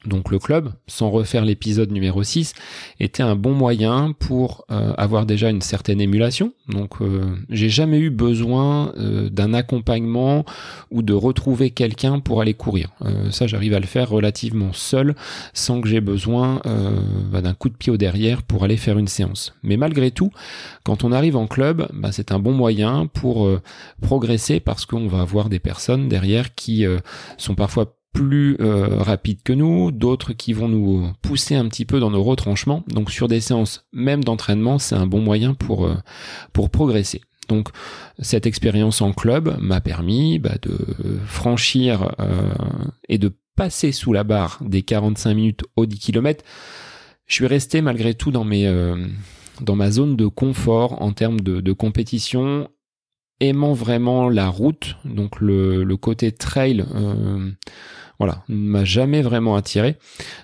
Donc 0.05 0.31
le 0.31 0.39
club, 0.39 0.71
sans 0.87 1.09
refaire 1.09 1.43
l'épisode 1.43 1.91
numéro 1.91 2.23
6, 2.23 2.53
était 3.01 3.21
un 3.21 3.35
bon 3.35 3.51
moyen 3.51 4.13
pour 4.17 4.63
euh, 4.71 4.93
avoir 4.97 5.25
déjà 5.25 5.49
une 5.49 5.61
certaine 5.61 5.99
émulation. 5.99 6.53
Donc 6.69 7.01
euh, 7.01 7.35
j'ai 7.49 7.67
jamais 7.67 7.99
eu 7.99 8.09
besoin 8.09 8.93
euh, 8.97 9.29
d'un 9.29 9.53
accompagnement 9.53 10.45
ou 10.89 11.01
de 11.01 11.11
retrouver 11.11 11.71
quelqu'un 11.71 12.21
pour 12.21 12.39
aller 12.39 12.53
courir. 12.53 12.91
ça 13.31 13.45
j'arrive 13.45 13.73
à 13.73 13.79
le 13.79 13.85
faire 13.85 14.09
relativement 14.09 14.71
seul 14.71 15.15
sans 15.53 15.81
que 15.81 15.89
j'ai 15.89 16.01
besoin 16.01 16.61
bah, 17.31 17.41
d'un 17.41 17.53
coup 17.53 17.69
de 17.69 17.75
pied 17.75 17.91
au 17.91 17.97
derrière 17.97 18.43
pour 18.43 18.63
aller 18.63 18.77
faire 18.77 18.97
une 18.97 19.07
séance. 19.07 19.53
Mais 19.63 19.75
malgré 19.75 20.11
tout, 20.11 20.31
quand 20.83 21.03
on 21.03 21.11
arrive 21.11 21.35
en 21.35 21.47
club, 21.47 21.87
bah, 21.93 22.11
c'est 22.11 22.31
un 22.31 22.39
bon 22.39 22.53
moyen 22.53 23.07
pour 23.07 23.49
progresser 24.01 24.59
parce 24.59 24.85
qu'on 24.85 25.07
va 25.07 25.21
avoir 25.21 25.49
des 25.49 25.59
personnes 25.59 26.07
derrière 26.07 26.55
qui 26.55 26.85
sont 27.37 27.55
parfois 27.55 27.98
plus 28.13 28.57
euh, 28.59 29.01
rapides 29.01 29.43
que 29.43 29.53
nous, 29.53 29.91
d'autres 29.91 30.33
qui 30.33 30.53
vont 30.53 30.67
nous 30.67 31.11
pousser 31.21 31.55
un 31.55 31.67
petit 31.67 31.85
peu 31.85 31.99
dans 31.99 32.11
nos 32.11 32.23
retranchements. 32.23 32.83
Donc 32.87 33.11
sur 33.11 33.27
des 33.27 33.39
séances 33.39 33.85
même 33.93 34.23
d'entraînement, 34.23 34.79
c'est 34.79 34.95
un 34.95 35.07
bon 35.07 35.21
moyen 35.21 35.53
pour, 35.53 35.85
euh, 35.85 35.95
pour 36.53 36.69
progresser. 36.69 37.21
Donc 37.47 37.69
cette 38.19 38.45
expérience 38.45 39.01
en 39.01 39.13
club 39.13 39.57
m'a 39.59 39.81
permis 39.81 40.39
bah, 40.39 40.55
de 40.61 40.77
franchir 41.25 42.15
euh, 42.19 42.53
et 43.07 43.17
de 43.17 43.31
passer 43.55 43.91
sous 43.91 44.13
la 44.13 44.23
barre 44.23 44.59
des 44.61 44.81
45 44.83 45.33
minutes 45.33 45.63
au 45.75 45.85
10 45.85 45.99
km. 45.99 46.43
Je 47.25 47.33
suis 47.35 47.47
resté 47.47 47.81
malgré 47.81 48.13
tout 48.13 48.31
dans 48.31 48.43
mes 48.43 48.67
dans 49.61 49.75
ma 49.75 49.91
zone 49.91 50.15
de 50.15 50.25
confort 50.25 51.01
en 51.01 51.11
termes 51.11 51.41
de, 51.41 51.59
de 51.59 51.73
compétition, 51.73 52.69
aimant 53.41 53.73
vraiment 53.73 54.29
la 54.29 54.47
route, 54.47 54.95
donc 55.03 55.41
le, 55.41 55.83
le 55.83 55.97
côté 55.97 56.31
trail 56.31 56.85
voilà, 58.19 58.43
ne 58.49 58.55
m'a 58.55 58.83
jamais 58.83 59.21
vraiment 59.21 59.55
attiré. 59.55 59.97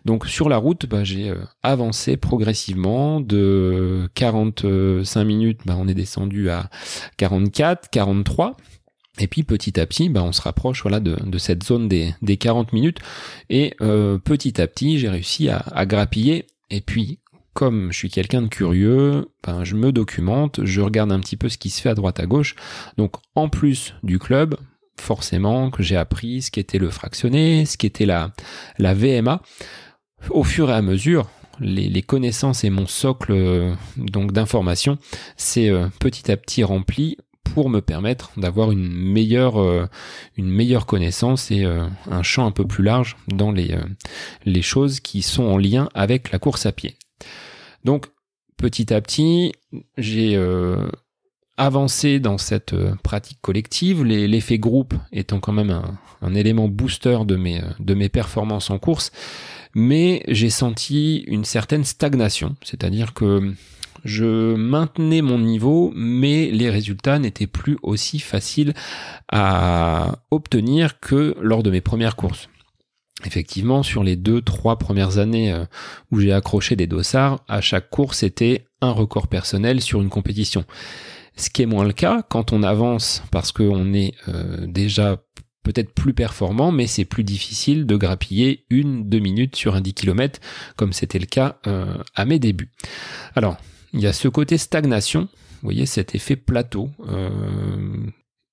Donc 0.06 0.28
sur 0.28 0.48
la 0.48 0.58
route, 0.58 0.86
bah, 0.86 1.04
j'ai 1.04 1.30
euh, 1.30 1.44
avancé 1.62 2.16
progressivement 2.16 3.20
de 3.20 4.10
45 4.16 5.24
minutes, 5.26 5.60
bah, 5.66 5.76
on 5.78 5.88
est 5.88 5.94
descendu 5.94 6.50
à 6.50 6.70
44, 7.18 7.90
43. 7.90 8.56
Et 9.20 9.28
puis 9.28 9.44
petit 9.44 9.80
à 9.80 9.86
petit, 9.86 10.10
bah, 10.10 10.24
on 10.24 10.32
se 10.32 10.42
rapproche 10.42 10.82
voilà 10.84 11.00
de, 11.00 11.38
cette 11.38 11.64
zone 11.64 11.88
des, 11.88 12.16
des 12.22 12.38
40 12.38 12.72
minutes. 12.74 13.00
Et 13.50 13.74
euh, 13.82 14.18
petit 14.18 14.62
à 14.62 14.68
petit, 14.68 14.98
j'ai 14.98 15.10
réussi 15.10 15.50
à, 15.50 15.58
à 15.58 15.86
grappiller. 15.86 16.48
Et 16.70 16.82
puis 16.82 17.20
comme 17.54 17.92
je 17.94 17.98
suis 17.98 18.10
quelqu'un 18.10 18.42
de 18.42 18.48
curieux, 18.48 19.30
ben, 19.44 19.64
je 19.64 19.76
me 19.76 19.94
documente, 19.94 20.60
je 20.66 20.82
regarde 20.82 21.12
un 21.14 21.20
petit 21.22 21.38
peu 21.38 21.48
ce 21.48 21.58
qui 21.58 21.70
se 21.70 21.82
fait 21.82 21.90
à 21.90 21.96
droite 21.96 22.20
à 22.20 22.26
gauche. 22.26 22.56
Donc 22.98 23.16
en 23.34 23.48
plus 23.48 23.96
du 24.04 24.20
club, 24.20 24.58
forcément 25.00 25.70
que 25.70 25.84
j'ai 25.84 25.96
appris 25.96 26.42
ce 26.42 26.52
qu'était 26.52 26.78
le 26.78 26.90
fractionné, 26.90 27.66
ce 27.66 27.78
qu'était 27.78 28.06
la, 28.06 28.32
la 28.78 28.94
VMA. 28.94 29.42
Au 30.30 30.44
fur 30.44 30.70
et 30.70 30.74
à 30.74 30.82
mesure, 30.82 31.30
les, 31.60 32.02
connaissances 32.02 32.64
et 32.64 32.70
mon 32.70 32.88
socle 32.88 33.32
euh, 33.32 33.74
donc 33.98 34.32
d'informations, 34.32 34.98
c'est 35.38 35.70
euh, 35.70 35.88
petit 36.00 36.32
à 36.32 36.38
petit 36.38 36.64
rempli 36.64 37.18
pour 37.44 37.70
me 37.70 37.80
permettre 37.80 38.32
d'avoir 38.38 38.72
une 38.72 38.92
meilleure 38.92 39.88
une 40.36 40.50
meilleure 40.50 40.86
connaissance 40.86 41.52
et 41.52 41.64
un 41.64 42.24
champ 42.24 42.46
un 42.48 42.52
peu 42.52 42.66
plus 42.66 42.84
large 42.84 43.16
dans 43.28 43.52
les 43.52 43.78
les 44.46 44.62
choses 44.64 45.00
qui 45.00 45.22
sont 45.22 45.44
en 45.44 45.58
lien 45.58 45.88
avec 45.94 46.32
la 46.32 46.40
course 46.40 46.66
à 46.66 46.74
pied. 46.74 46.98
Donc 47.86 48.08
petit 48.58 48.94
à 48.94 49.00
petit, 49.00 49.54
j'ai 49.98 50.36
avancé 51.58 52.20
dans 52.20 52.38
cette 52.38 52.76
pratique 53.04 53.40
collective, 53.42 54.04
l'effet 54.04 54.60
groupe 54.60 54.94
étant 55.12 55.40
quand 55.40 55.54
même 55.54 55.82
un, 56.22 56.36
élément 56.36 56.68
booster 56.68 57.20
de 57.26 57.36
mes, 57.36 57.62
de 57.80 57.94
mes 57.94 58.10
performances 58.10 58.70
en 58.70 58.80
course, 58.80 59.12
mais 59.76 60.24
j'ai 60.28 60.50
senti 60.50 61.24
une 61.28 61.46
certaine 61.46 61.84
stagnation, 61.84 62.56
c'est-à-dire 62.64 63.14
que 63.14 63.54
je 64.06 64.56
maintenais 64.56 65.22
mon 65.22 65.40
niveau, 65.40 65.92
mais 65.96 66.50
les 66.52 66.70
résultats 66.70 67.20
n'étaient 67.20 67.48
plus 67.48 67.78
aussi 67.82 68.20
faciles 68.20 68.74
à 69.32 70.20
obtenir 70.32 71.00
que 71.00 71.36
lors 71.42 71.64
de 71.64 71.72
mes 71.72 71.82
premières 71.82 72.16
courses. 72.16 72.48
Effectivement, 73.26 73.82
sur 73.82 74.04
les 74.04 74.16
deux, 74.16 74.42
trois 74.42 74.78
premières 74.78 75.18
années 75.18 75.52
euh, 75.52 75.66
où 76.12 76.20
j'ai 76.20 76.34
accroché 76.34 76.76
des 76.76 76.86
dossards, 76.86 77.44
à 77.48 77.62
chaque 77.62 77.90
course, 77.90 78.20
c'était 78.20 78.68
un 78.82 78.92
record 78.92 79.28
personnel 79.28 79.82
sur 79.82 80.02
une 80.02 80.10
compétition. 80.10 80.66
Ce 81.36 81.50
qui 81.50 81.62
est 81.62 81.66
moins 81.66 81.84
le 81.84 81.94
cas 81.94 82.24
quand 82.28 82.54
on 82.54 82.64
avance 82.64 83.24
parce 83.32 83.52
qu'on 83.52 83.94
est 83.94 84.14
euh, 84.28 84.66
déjà 84.68 85.22
peut-être 85.64 85.94
plus 85.94 86.14
performant, 86.14 86.72
mais 86.72 86.88
c'est 86.88 87.06
plus 87.06 87.24
difficile 87.24 87.86
de 87.86 87.96
grappiller 87.96 88.66
une, 88.70 89.10
deux 89.10 89.20
minutes 89.20 89.56
sur 89.56 89.76
un 89.76 89.82
10 89.82 89.94
km, 89.94 90.40
comme 90.76 90.94
c'était 90.94 91.20
le 91.20 91.26
cas 91.26 91.58
euh, 91.66 91.98
à 92.14 92.26
mes 92.26 92.40
débuts. 92.40 92.70
Alors, 93.36 93.58
il 93.92 94.00
y 94.00 94.08
a 94.08 94.14
ce 94.14 94.28
côté 94.28 94.58
stagnation, 94.58 95.22
vous 95.22 95.64
voyez 95.64 95.88
cet 95.88 96.14
effet 96.14 96.36
plateau, 96.36 96.92
euh, 97.08 97.98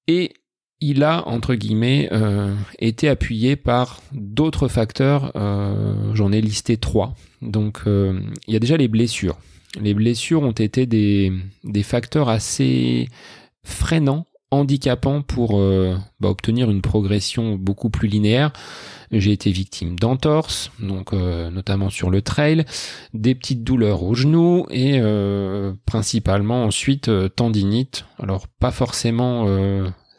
et 0.08 0.32
il 0.80 1.04
a, 1.04 1.28
entre 1.28 1.54
guillemets, 1.54 2.10
été 2.80 3.08
appuyé 3.08 3.54
par 3.54 4.02
d'autres 4.10 4.66
facteurs, 4.66 5.30
j'en 6.12 6.32
ai 6.32 6.40
listé 6.40 6.76
trois. 6.76 7.14
Donc 7.40 7.82
il 7.86 8.52
y 8.52 8.56
a 8.56 8.58
déjà 8.58 8.76
les 8.76 8.88
blessures. 8.88 9.38
Les 9.80 9.94
blessures 9.94 10.42
ont 10.42 10.52
été 10.52 10.86
des, 10.86 11.32
facteurs 11.82 12.28
assez 12.28 13.08
freinants 13.64 14.26
handicapants 14.50 15.22
pour 15.22 15.58
bah, 16.20 16.28
obtenir 16.28 16.70
une 16.70 16.82
progression 16.82 17.54
beaucoup 17.54 17.88
plus 17.88 18.06
linéaire. 18.06 18.52
J'ai 19.12 19.32
été 19.32 19.50
victime 19.50 19.98
d'entorses, 19.98 20.70
donc 20.80 21.12
euh, 21.12 21.50
notamment 21.50 21.90
sur 21.90 22.08
le 22.08 22.22
trail, 22.22 22.64
des 23.12 23.34
petites 23.34 23.62
douleurs 23.62 24.02
au 24.02 24.14
genou 24.14 24.64
et 24.70 25.00
euh, 25.02 25.74
principalement 25.84 26.64
ensuite 26.64 27.08
euh, 27.08 27.28
tendinite. 27.28 28.06
Alors 28.18 28.48
pas 28.48 28.70
forcément 28.70 29.44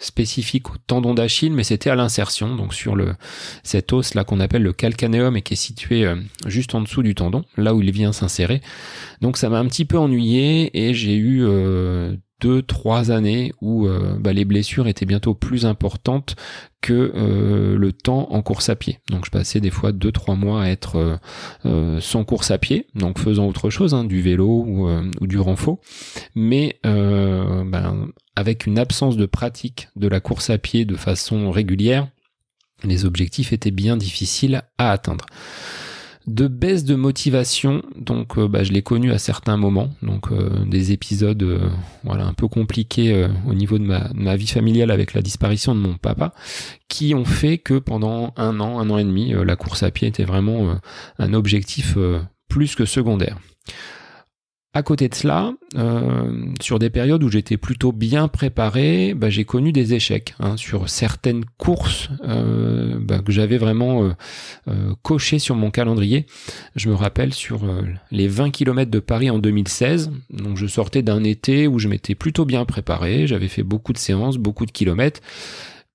spécifique 0.03 0.69
au 0.69 0.77
tendon 0.87 1.13
d'Achille, 1.13 1.53
mais 1.53 1.63
c'était 1.63 1.89
à 1.89 1.95
l'insertion, 1.95 2.55
donc 2.55 2.73
sur 2.73 2.95
le 2.95 3.15
cet 3.63 3.93
os 3.93 4.13
là 4.13 4.23
qu'on 4.23 4.39
appelle 4.39 4.63
le 4.63 4.73
calcanéum 4.73 5.35
et 5.37 5.41
qui 5.41 5.53
est 5.53 5.57
situé 5.57 6.11
juste 6.45 6.75
en 6.75 6.81
dessous 6.81 7.03
du 7.03 7.15
tendon, 7.15 7.43
là 7.57 7.73
où 7.73 7.81
il 7.81 7.91
vient 7.91 8.11
s'insérer. 8.11 8.61
Donc 9.21 9.37
ça 9.37 9.49
m'a 9.49 9.59
un 9.59 9.65
petit 9.67 9.85
peu 9.85 9.97
ennuyé 9.97 10.69
et 10.77 10.93
j'ai 10.93 11.15
eu 11.15 11.45
deux, 12.39 12.61
trois 12.61 13.11
années 13.11 13.53
où 13.61 13.87
euh, 13.87 14.17
bah, 14.19 14.33
les 14.33 14.45
blessures 14.45 14.87
étaient 14.87 15.05
bientôt 15.05 15.33
plus 15.33 15.65
importantes 15.65 16.35
que 16.81 17.13
euh, 17.15 17.77
le 17.77 17.93
temps 17.93 18.27
en 18.31 18.41
course 18.41 18.69
à 18.69 18.75
pied. 18.75 18.99
Donc 19.09 19.25
je 19.25 19.31
passais 19.31 19.61
des 19.61 19.69
fois 19.69 19.91
deux, 19.91 20.11
trois 20.11 20.35
mois 20.35 20.63
à 20.63 20.67
être 20.67 21.19
euh, 21.65 21.99
sans 22.01 22.25
course 22.25 22.51
à 22.51 22.57
pied, 22.57 22.87
donc 22.95 23.19
faisant 23.19 23.47
autre 23.47 23.69
chose, 23.69 23.93
hein, 23.93 24.03
du 24.03 24.21
vélo 24.21 24.65
ou, 24.67 24.89
ou, 25.21 25.27
du 25.27 25.39
renfort, 25.39 25.79
mais 26.35 26.79
ben, 26.83 28.07
avec 28.35 28.65
une 28.65 28.77
absence 28.77 29.15
de 29.15 29.25
pratique 29.25 29.87
de 29.95 30.07
la 30.07 30.19
course 30.19 30.49
à 30.49 30.57
pied 30.57 30.83
de 30.83 30.95
façon 30.95 31.51
régulière, 31.51 32.09
les 32.83 33.05
objectifs 33.05 33.53
étaient 33.53 33.71
bien 33.71 33.95
difficiles 33.95 34.63
à 34.77 34.91
atteindre 34.91 35.25
de 36.27 36.47
baisse 36.47 36.83
de 36.83 36.95
motivation. 36.95 37.83
Donc, 37.97 38.37
euh, 38.37 38.47
bah, 38.47 38.63
je 38.63 38.71
l'ai 38.71 38.81
connu 38.81 39.11
à 39.11 39.17
certains 39.17 39.57
moments. 39.57 39.89
Donc, 40.01 40.31
euh, 40.31 40.49
des 40.65 40.91
épisodes, 40.91 41.41
euh, 41.43 41.69
voilà, 42.03 42.25
un 42.25 42.33
peu 42.33 42.47
compliqués 42.47 43.27
au 43.47 43.53
niveau 43.53 43.77
de 43.77 43.85
ma, 43.85 44.35
vie 44.35 44.47
familiale 44.47 44.91
avec 44.91 45.13
la 45.13 45.21
disparition 45.21 45.75
de 45.75 45.79
mon 45.79 45.95
papa, 45.95 46.33
qui 46.87 47.13
ont 47.13 47.25
fait 47.25 47.57
que 47.57 47.75
pendant 47.75 48.33
un 48.37 48.59
an, 48.59 48.79
un 48.79 48.89
an 48.89 48.97
et 48.97 49.03
demi, 49.03 49.33
la 49.33 49.55
course 49.55 49.83
à 49.83 49.91
pied 49.91 50.07
était 50.07 50.23
vraiment 50.23 50.75
un 51.19 51.33
objectif 51.33 51.97
plus 52.47 52.75
que 52.75 52.85
secondaire. 52.85 53.37
À 54.75 54.81
côté 54.81 55.07
de 55.07 55.13
cela, 55.13 55.53
euh, 55.75 56.47
sur 56.59 56.79
des 56.79 56.89
périodes 56.89 57.23
où 57.23 57.29
j'étais 57.29 57.57
plutôt 57.57 57.91
bien 57.91 58.27
préparé, 58.27 59.13
bah, 59.13 59.29
j'ai 59.29 59.45
connu 59.45 59.71
des 59.71 59.93
échecs 59.93 60.33
hein, 60.39 60.57
sur 60.57 60.89
certaines 60.89 61.45
courses 61.59 62.09
euh, 62.27 62.97
bah, 62.99 63.19
que 63.19 63.31
j'avais 63.31 63.59
vraiment 63.59 64.03
euh, 64.03 64.13
euh 64.67 64.95
coché 65.03 65.37
sur 65.37 65.55
mon 65.55 65.69
calendrier. 65.69 66.25
Je 66.75 66.89
me 66.89 66.95
rappelle 66.95 67.35
sur 67.35 67.61
les 68.09 68.27
20 68.27 68.49
km 68.49 68.89
de 68.89 68.99
Paris 68.99 69.29
en 69.29 69.37
2016, 69.37 70.11
donc 70.31 70.57
je 70.57 70.65
sortais 70.65 71.03
d'un 71.03 71.23
été 71.23 71.67
où 71.67 71.77
je 71.77 71.87
m'étais 71.87 72.15
plutôt 72.15 72.45
bien 72.45 72.65
préparé, 72.65 73.27
j'avais 73.27 73.49
fait 73.49 73.63
beaucoup 73.63 73.93
de 73.93 73.99
séances, 73.99 74.37
beaucoup 74.37 74.65
de 74.65 74.71
kilomètres 74.71 75.21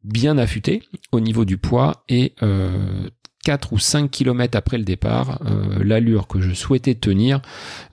bien 0.05 0.39
affûté 0.39 0.83
au 1.13 1.21
niveau 1.21 1.45
du 1.45 1.59
poids 1.59 2.05
et 2.09 2.35
euh, 2.43 3.09
4 3.49 3.73
ou 3.73 3.79
5 3.79 4.11
km 4.11 4.59
après 4.59 4.77
le 4.77 4.85
départ, 4.85 5.41
euh, 5.47 5.83
l'allure 5.83 6.27
que 6.27 6.39
je 6.39 6.53
souhaitais 6.53 6.95
tenir 6.95 7.41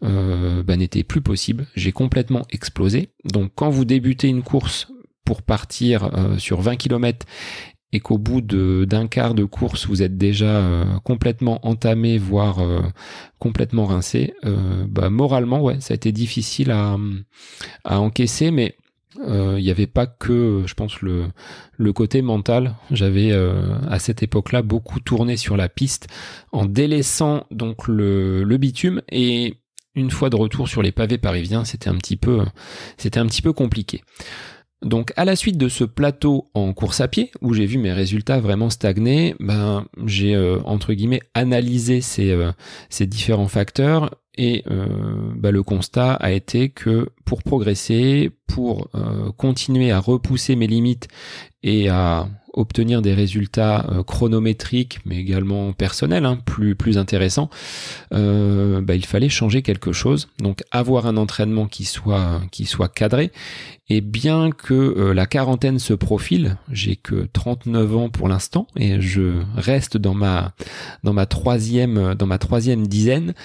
euh, 0.03 0.63
bah, 0.63 0.75
n'était 0.75 1.05
plus 1.05 1.21
possible. 1.21 1.65
J'ai 1.77 1.93
complètement 1.93 2.41
explosé. 2.51 3.11
Donc 3.23 3.53
quand 3.55 3.69
vous 3.69 3.85
débutez 3.85 4.27
une 4.27 4.43
course 4.43 4.91
pour 5.23 5.43
partir 5.43 6.09
euh, 6.13 6.37
sur 6.39 6.59
20 6.59 6.75
km 6.75 7.25
et 7.93 8.01
qu'au 8.01 8.17
bout 8.17 8.41
d'un 8.41 9.07
quart 9.07 9.33
de 9.33 9.45
course, 9.45 9.87
vous 9.87 10.03
êtes 10.03 10.17
déjà 10.17 10.61
complètement 11.05 11.65
entamé, 11.65 12.17
voire 12.17 12.57
complètement 13.39 13.85
rincé, 13.85 14.33
bah, 14.89 15.09
moralement, 15.09 15.61
ouais, 15.61 15.79
ça 15.79 15.93
a 15.93 15.95
été 15.95 16.11
difficile 16.11 16.71
à, 16.71 16.97
à 17.85 18.01
encaisser, 18.01 18.51
mais 18.51 18.75
euh, 19.19 19.55
il 19.57 19.63
n'y 19.63 19.71
avait 19.71 19.87
pas 19.87 20.07
que, 20.07 20.63
je 20.65 20.73
pense, 20.73 21.01
le, 21.01 21.25
le 21.77 21.93
côté 21.93 22.21
mental. 22.21 22.75
J'avais 22.91 23.31
euh, 23.31 23.75
à 23.89 23.99
cette 23.99 24.23
époque-là 24.23 24.61
beaucoup 24.61 24.99
tourné 24.99 25.37
sur 25.37 25.57
la 25.57 25.69
piste 25.69 26.07
en 26.51 26.65
délaissant 26.65 27.45
donc 27.51 27.87
le, 27.87 28.43
le 28.43 28.57
bitume 28.57 29.01
et 29.09 29.55
une 29.95 30.11
fois 30.11 30.29
de 30.29 30.35
retour 30.35 30.67
sur 30.67 30.81
les 30.81 30.91
pavés 30.91 31.17
parisiens, 31.17 31.63
c'était 31.63 31.89
un 31.89 31.95
petit 31.95 32.17
peu, 32.17 32.43
c'était 32.97 33.19
un 33.19 33.25
petit 33.27 33.41
peu 33.41 33.53
compliqué. 33.53 34.03
Donc 34.85 35.11
à 35.17 35.25
la 35.25 35.35
suite 35.35 35.57
de 35.57 35.67
ce 35.67 35.83
plateau 35.83 36.49
en 36.53 36.71
course 36.71 37.01
à 37.01 37.09
pied, 37.09 37.31
où 37.41 37.53
j'ai 37.53 37.65
vu 37.65 37.77
mes 37.77 37.91
résultats 37.91 38.39
vraiment 38.39 38.69
stagner, 38.69 39.35
ben, 39.39 39.85
j'ai 40.05 40.35
euh, 40.35 40.59
entre 40.63 40.93
guillemets 40.93 41.21
analysé 41.33 41.99
ces, 41.99 42.33
ces 42.89 43.05
différents 43.05 43.49
facteurs 43.49 44.11
et 44.37 44.63
euh, 44.69 44.85
bah, 45.35 45.51
le 45.51 45.63
constat 45.63 46.13
a 46.13 46.31
été 46.31 46.69
que 46.69 47.09
pour 47.25 47.43
progresser, 47.43 48.31
pour 48.47 48.89
euh, 48.95 49.31
continuer 49.31 49.91
à 49.91 49.99
repousser 49.99 50.55
mes 50.55 50.67
limites 50.67 51.07
et 51.63 51.89
à 51.89 52.27
obtenir 52.55 53.01
des 53.01 53.13
résultats 53.13 53.85
euh, 53.91 54.03
chronométriques, 54.03 54.99
mais 55.05 55.17
également 55.17 55.73
personnels, 55.73 56.25
hein, 56.25 56.39
plus 56.45 56.75
plus 56.75 56.97
intéressants, 56.97 57.49
bah, 58.11 58.95
il 58.95 59.05
fallait 59.05 59.29
changer 59.29 59.61
quelque 59.61 59.91
chose. 59.91 60.29
Donc 60.39 60.63
avoir 60.71 61.05
un 61.05 61.17
entraînement 61.17 61.67
qui 61.67 61.85
soit 61.85 62.41
qui 62.51 62.65
soit 62.65 62.89
cadré 62.89 63.31
et 63.87 64.01
bien 64.01 64.49
que 64.49 64.73
euh, 64.73 65.13
la 65.13 65.27
quarantaine 65.27 65.77
se 65.77 65.93
profile, 65.93 66.57
j'ai 66.71 66.95
que 66.95 67.27
39 67.33 67.95
ans 67.95 68.09
pour 68.09 68.27
l'instant 68.27 68.65
et 68.75 68.99
je 68.99 69.43
reste 69.55 69.95
dans 69.97 70.15
ma 70.15 70.53
dans 71.03 71.13
ma 71.13 71.27
troisième 71.27 72.15
dans 72.15 72.25
ma 72.25 72.39
troisième 72.39 72.87
dizaine, 72.87 73.35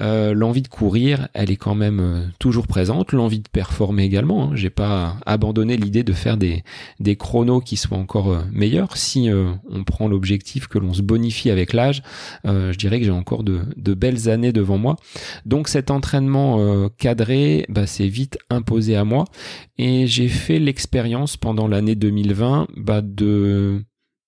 euh, 0.00 0.32
l'envie 0.32 0.62
de 0.62 0.68
courir, 0.68 1.28
elle 1.34 1.50
est 1.50 1.56
quand 1.56 1.74
même 1.74 2.00
euh, 2.00 2.26
toujours 2.38 2.66
présente. 2.66 3.12
L'envie 3.12 3.40
de 3.40 3.48
performer 3.48 4.04
également. 4.04 4.44
Hein. 4.44 4.50
J'ai 4.54 4.70
pas 4.70 5.16
abandonné 5.26 5.76
l'idée 5.76 6.02
de 6.02 6.14
faire 6.14 6.38
des 6.38 6.64
des 6.98 7.16
chronos 7.16 7.60
qui 7.60 7.76
soient 7.76 7.98
encore 7.98 8.42
euh, 8.60 8.66
meilleurs. 8.66 8.96
Si 8.96 9.28
on 9.68 9.84
prend 9.84 10.08
l'objectif 10.08 10.66
que 10.66 10.78
l'on 10.78 10.94
se 10.94 11.02
bonifie 11.02 11.50
avec 11.50 11.72
l'âge, 11.72 12.02
je 12.44 12.76
dirais 12.76 12.98
que 12.98 13.04
j'ai 13.04 13.10
encore 13.10 13.42
de, 13.44 13.94
belles 13.94 14.28
années 14.28 14.52
devant 14.52 14.78
moi. 14.78 14.96
Donc 15.46 15.68
cet 15.68 15.90
entraînement 15.90 16.88
cadré, 16.98 17.66
bah, 17.68 17.86
c'est 17.86 18.08
vite 18.08 18.38
imposé 18.50 18.96
à 18.96 19.04
moi 19.04 19.24
et 19.78 19.90
et 19.90 20.06
j'ai 20.06 20.28
fait 20.28 20.58
l'expérience 20.58 21.36
pendant 21.36 21.66
l'année 21.66 21.96
2020 21.96 22.68
bah, 22.76 23.00
de 23.02 23.82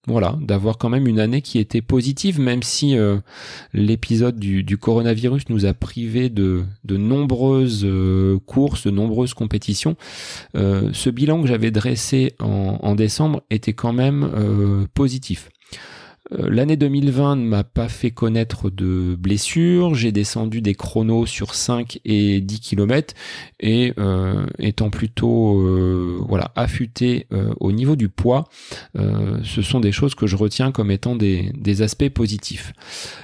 voilà, 0.09 0.37
d'avoir 0.41 0.79
quand 0.79 0.89
même 0.89 1.07
une 1.07 1.21
année 1.21 1.43
qui 1.43 1.59
était 1.59 1.81
positive, 1.81 2.41
même 2.41 2.65
si 2.65 2.99
euh, 2.99 3.19
l'épisode 3.73 4.37
du, 4.37 4.77
coronavirus 4.77 5.49
nous 5.49 5.65
a 5.65 5.75
privé 5.75 6.29
de, 6.29 6.65
de 6.85 6.97
nombreuses 6.97 7.85
euh, 7.85 8.39
courses, 8.47 8.85
de 8.85 8.91
nombreuses 8.91 9.33
compétitions. 9.33 9.97
Euh, 10.57 10.91
ce 10.93 11.09
bilan 11.09 11.41
que 11.41 11.47
j'avais 11.47 11.71
dressé 11.71 12.35
en, 12.41 12.79
en, 12.83 12.95
décembre 12.97 13.43
était 13.51 13.75
quand 13.75 13.93
même 13.93 14.89
positif. 14.95 15.51
Euh, 16.31 16.49
l'année 16.51 16.77
2020 16.77 17.37
ne 17.37 17.45
m'a 17.45 17.65
pas 17.65 17.89
fait 17.89 18.11
connaître 18.11 18.71
de 18.71 19.17
blessures. 19.19 19.95
J'ai 19.95 20.13
descendu 20.13 20.61
des 20.61 20.75
chronos 20.75 21.27
sur 21.27 21.55
5 21.55 22.01
et 22.05 22.41
10 22.41 22.61
km 22.61 23.15
et 23.61 23.93
euh, 23.99 24.47
étant 24.59 24.91
plutôt 24.91 25.61
euh, 25.61 26.19
voilà 26.29 26.53
affûté 26.57 27.27
au 27.61 27.73
niveau 27.73 27.97
du 27.97 28.09
poids, 28.09 28.45
ce 28.95 29.63
sont 29.63 29.81
des 29.81 29.93
choses 29.93 30.15
que 30.15 30.27
je 30.27 30.37
retiens 30.37 30.71
comme 30.71 30.91
étant 30.91 31.17
des, 31.17 31.83
aspects 31.83 32.09
positifs. 32.09 32.73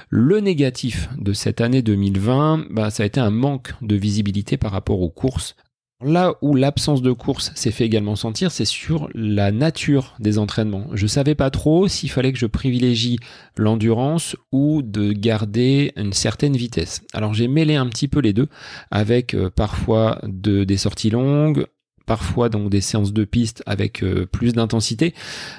Le 0.09 0.39
négatif 0.39 1.09
de 1.17 1.33
cette 1.33 1.61
année 1.61 1.81
2020, 1.81 2.65
bah, 2.71 2.89
ça 2.89 3.03
a 3.03 3.05
été 3.05 3.19
un 3.19 3.29
manque 3.29 3.73
de 3.81 3.95
visibilité 3.95 4.57
par 4.57 4.71
rapport 4.71 5.01
aux 5.01 5.09
courses 5.09 5.55
Là 6.01 6.35
où 6.41 6.55
l'absence 6.55 7.01
de 7.01 7.11
course 7.11 7.51
s'est 7.55 7.71
fait 7.71 7.83
également 7.83 8.15
sentir, 8.15 8.51
c'est 8.51 8.63
sur 8.63 9.09
la 9.13 9.51
nature 9.51 10.15
des 10.19 10.37
entraînements. 10.37 10.87
Je 10.93 11.07
savais 11.07 11.35
pas 11.35 11.49
trop 11.49 11.89
s'il 11.89 12.09
fallait 12.09 12.31
que 12.31 12.39
je 12.39 12.45
privilégie 12.45 13.19
l'endurance 13.57 14.37
ou 14.53 14.81
de 14.81 15.11
garder 15.11 15.91
une 15.97 16.13
certaine 16.13 16.55
vitesse. 16.55 17.01
Alors 17.11 17.33
j'ai 17.33 17.49
mêlé 17.49 17.75
un 17.75 17.87
petit 17.87 18.07
peu 18.07 18.21
les 18.21 18.31
deux 18.31 18.47
avec 18.91 19.33
euh, 19.33 19.49
parfois 19.49 20.21
de, 20.23 20.63
des 20.63 20.77
sorties 20.77 21.09
longues, 21.09 21.65
parfois 22.09 22.49
donc 22.49 22.71
des 22.71 22.81
séances 22.81 23.13
de 23.13 23.23
piste 23.23 23.61
avec 23.67 24.01
euh, 24.01 24.25
plus 24.25 24.53
d'intensité. 24.53 25.13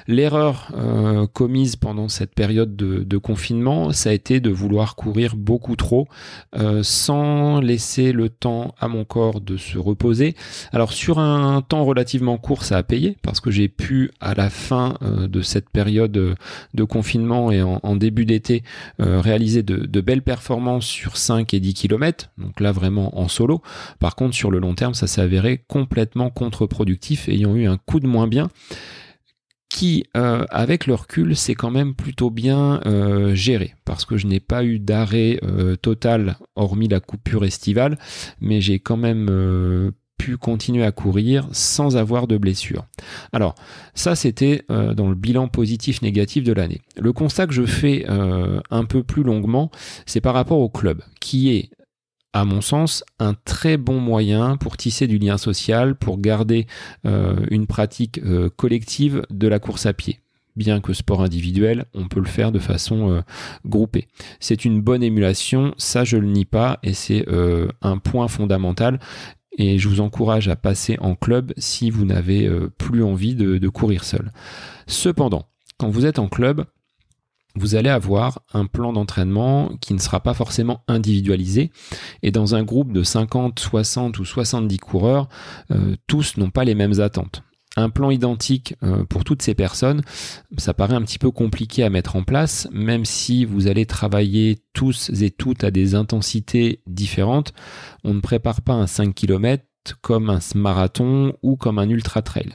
L'erreur 0.05 0.67
euh, 0.75 1.25
commise 1.25 1.77
pendant 1.77 2.09
cette 2.09 2.35
période 2.35 2.75
de, 2.75 3.17
confinement, 3.17 3.93
ça 3.93 4.09
a 4.09 4.13
été 4.13 4.41
de 4.41 4.49
vouloir 4.49 4.97
courir 4.97 5.37
beaucoup 5.37 5.77
trop 5.77 6.09
euh, 6.57 6.83
sans 6.83 7.61
laisser 7.61 8.11
le 8.11 8.27
temps 8.27 8.75
à 8.81 8.89
mon 8.89 9.05
corps 9.05 9.39
de 9.39 9.55
se 9.55 9.77
reposer. 9.77 10.35
Alors 10.73 10.91
sur 10.91 11.19
un 11.19 11.61
temps 11.61 11.85
relativement 11.85 12.37
court, 12.37 12.65
ça 12.65 12.75
a 12.75 12.83
payé 12.83 13.15
parce 13.21 13.39
que 13.39 13.49
j'ai 13.49 13.69
pu 13.69 14.11
à 14.19 14.33
la 14.33 14.49
fin 14.49 14.95
de 15.01 15.41
cette 15.41 15.69
période 15.69 16.11
de 16.11 16.83
confinement 16.83 17.49
et 17.51 17.61
en, 17.61 17.95
début 17.95 18.25
d'été 18.25 18.63
réaliser 18.99 19.63
de, 19.63 19.77
de, 19.85 20.01
belles 20.01 20.23
performances 20.23 20.85
sur 20.85 21.15
5 21.15 21.53
et 21.53 21.59
10 21.61 21.75
km. 21.75 22.29
Donc 22.37 22.59
là 22.59 22.73
vraiment 22.73 23.17
en 23.17 23.27
solo. 23.29 23.61
Par 23.99 24.15
contre 24.15 24.35
sur 24.35 24.51
le 24.51 24.59
long 24.59 24.73
terme, 24.73 24.95
ça 24.95 25.07
s'est 25.07 25.21
avéré 25.21 25.63
complètement 25.67 26.29
contre-productif, 26.41 27.29
ayant 27.29 27.55
eu 27.55 27.67
un 27.67 27.77
coup 27.77 27.99
de 27.99 28.07
moins 28.07 28.27
bien 28.27 28.49
qui, 29.69 30.03
euh, 30.17 30.43
avec 30.49 30.87
le 30.87 30.95
recul, 30.95 31.35
c'est 31.35 31.55
quand 31.55 31.69
même 31.69 31.93
plutôt 31.93 32.29
bien 32.29 32.81
euh, 32.85 33.35
géré, 33.35 33.75
parce 33.85 34.05
que 34.05 34.17
je 34.17 34.27
n'ai 34.27 34.39
pas 34.39 34.65
eu 34.65 34.79
d'arrêt 34.79 35.39
euh, 35.43 35.75
total, 35.75 36.37
hormis 36.55 36.87
la 36.87 36.99
coupure 36.99 37.45
estivale, 37.45 37.97
mais 38.41 38.59
j'ai 38.59 38.79
quand 38.79 38.97
même 38.97 39.93
pu 40.17 40.37
continuer 40.37 40.83
à 40.83 40.91
courir 40.91 41.47
sans 41.51 41.95
avoir 41.95 42.27
de 42.27 42.37
blessure. 42.37 42.85
Alors, 43.33 43.55
ça 43.95 44.15
c'était 44.15 44.63
dans 44.69 45.09
le 45.09 45.15
bilan 45.15 45.47
positif-négatif 45.47 46.43
de 46.43 46.53
l'année. 46.53 46.81
Le 46.97 47.13
constat 47.13 47.47
que 47.47 47.53
je 47.53 47.65
fais 47.65 48.05
un 48.07 48.85
peu 48.85 49.03
plus 49.03 49.23
longuement, 49.23 49.71
c'est 50.05 50.21
par 50.21 50.33
rapport 50.33 50.59
au 50.59 50.69
club, 50.69 51.01
qui 51.19 51.55
est 51.55 51.69
à 52.33 52.45
mon 52.45 52.61
sens, 52.61 53.03
un 53.19 53.33
très 53.33 53.77
bon 53.77 53.99
moyen 53.99 54.57
pour 54.57 54.77
tisser 54.77 55.07
du 55.07 55.17
lien 55.17 55.37
social, 55.37 55.95
pour 55.95 56.19
garder 56.19 56.65
euh, 57.05 57.35
une 57.49 57.67
pratique 57.67 58.19
euh, 58.19 58.49
collective 58.49 59.23
de 59.29 59.47
la 59.47 59.59
course 59.59 59.85
à 59.85 59.93
pied. 59.93 60.19
Bien 60.55 60.81
que 60.81 60.93
sport 60.93 61.21
individuel, 61.21 61.85
on 61.93 62.07
peut 62.07 62.19
le 62.19 62.27
faire 62.27 62.51
de 62.51 62.59
façon 62.59 63.11
euh, 63.11 63.21
groupée. 63.65 64.07
C'est 64.39 64.65
une 64.65 64.81
bonne 64.81 65.03
émulation, 65.03 65.73
ça 65.77 66.03
je 66.03 66.17
le 66.17 66.27
nie 66.27 66.45
pas, 66.45 66.79
et 66.83 66.93
c'est 66.93 67.25
un 67.81 67.97
point 67.97 68.27
fondamental. 68.27 68.99
Et 69.57 69.77
je 69.77 69.89
vous 69.89 69.99
encourage 69.99 70.47
à 70.47 70.55
passer 70.55 70.97
en 71.01 71.15
club 71.15 71.53
si 71.57 71.89
vous 71.89 72.05
n'avez 72.05 72.49
plus 72.77 73.03
envie 73.03 73.35
de 73.35 73.67
courir 73.69 74.03
seul. 74.03 74.31
Cependant, 74.87 75.45
quand 75.77 75.89
vous 75.89 76.05
êtes 76.05 76.19
en 76.19 76.27
club, 76.27 76.65
vous 77.55 77.75
allez 77.75 77.89
avoir 77.89 78.41
un 78.53 78.65
plan 78.65 78.93
d'entraînement 78.93 79.71
qui 79.81 79.93
ne 79.93 79.99
sera 79.99 80.21
pas 80.21 80.33
forcément 80.33 80.83
individualisé. 80.87 81.71
Et 82.23 82.31
dans 82.31 82.55
un 82.55 82.63
groupe 82.63 82.91
de 82.93 83.03
50, 83.03 83.59
60 83.59 84.19
ou 84.19 84.25
70 84.25 84.77
coureurs, 84.77 85.29
euh, 85.71 85.95
tous 86.07 86.37
n'ont 86.37 86.49
pas 86.49 86.63
les 86.63 86.75
mêmes 86.75 86.99
attentes. 86.99 87.43
Un 87.77 87.89
plan 87.89 88.11
identique 88.11 88.75
euh, 88.83 89.05
pour 89.05 89.23
toutes 89.23 89.41
ces 89.41 89.53
personnes, 89.53 90.01
ça 90.57 90.73
paraît 90.73 90.95
un 90.95 91.01
petit 91.03 91.19
peu 91.19 91.31
compliqué 91.31 91.83
à 91.83 91.89
mettre 91.89 92.17
en 92.17 92.23
place, 92.23 92.67
même 92.73 93.05
si 93.05 93.45
vous 93.45 93.67
allez 93.67 93.85
travailler 93.85 94.61
tous 94.73 95.09
et 95.21 95.31
toutes 95.31 95.63
à 95.63 95.71
des 95.71 95.95
intensités 95.95 96.81
différentes. 96.85 97.53
On 98.03 98.13
ne 98.13 98.19
prépare 98.19 98.61
pas 98.61 98.73
un 98.73 98.87
5 98.87 99.15
km 99.15 99.63
comme 100.01 100.29
un 100.29 100.39
marathon 100.53 101.33
ou 101.41 101.55
comme 101.55 101.79
un 101.79 101.89
ultra 101.89 102.21
trail. 102.21 102.49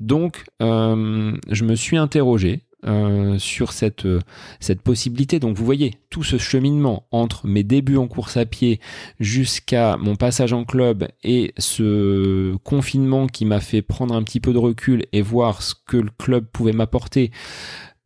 Donc, 0.00 0.44
euh, 0.62 1.36
je 1.50 1.64
me 1.64 1.74
suis 1.74 1.96
interrogé 1.96 2.67
euh, 2.86 3.38
sur 3.38 3.72
cette, 3.72 4.06
euh, 4.06 4.20
cette 4.60 4.82
possibilité. 4.82 5.40
Donc 5.40 5.56
vous 5.56 5.64
voyez 5.64 5.94
tout 6.10 6.22
ce 6.22 6.38
cheminement 6.38 7.06
entre 7.10 7.48
mes 7.48 7.64
débuts 7.64 7.96
en 7.96 8.06
course 8.06 8.36
à 8.36 8.46
pied 8.46 8.78
jusqu'à 9.18 9.96
mon 9.96 10.14
passage 10.14 10.52
en 10.52 10.64
club 10.64 11.08
et 11.24 11.52
ce 11.58 12.54
confinement 12.58 13.26
qui 13.26 13.46
m'a 13.46 13.58
fait 13.58 13.82
prendre 13.82 14.14
un 14.14 14.22
petit 14.22 14.38
peu 14.38 14.52
de 14.52 14.58
recul 14.58 15.06
et 15.12 15.22
voir 15.22 15.62
ce 15.62 15.74
que 15.86 15.96
le 15.96 16.10
club 16.18 16.46
pouvait 16.52 16.72
m'apporter. 16.72 17.32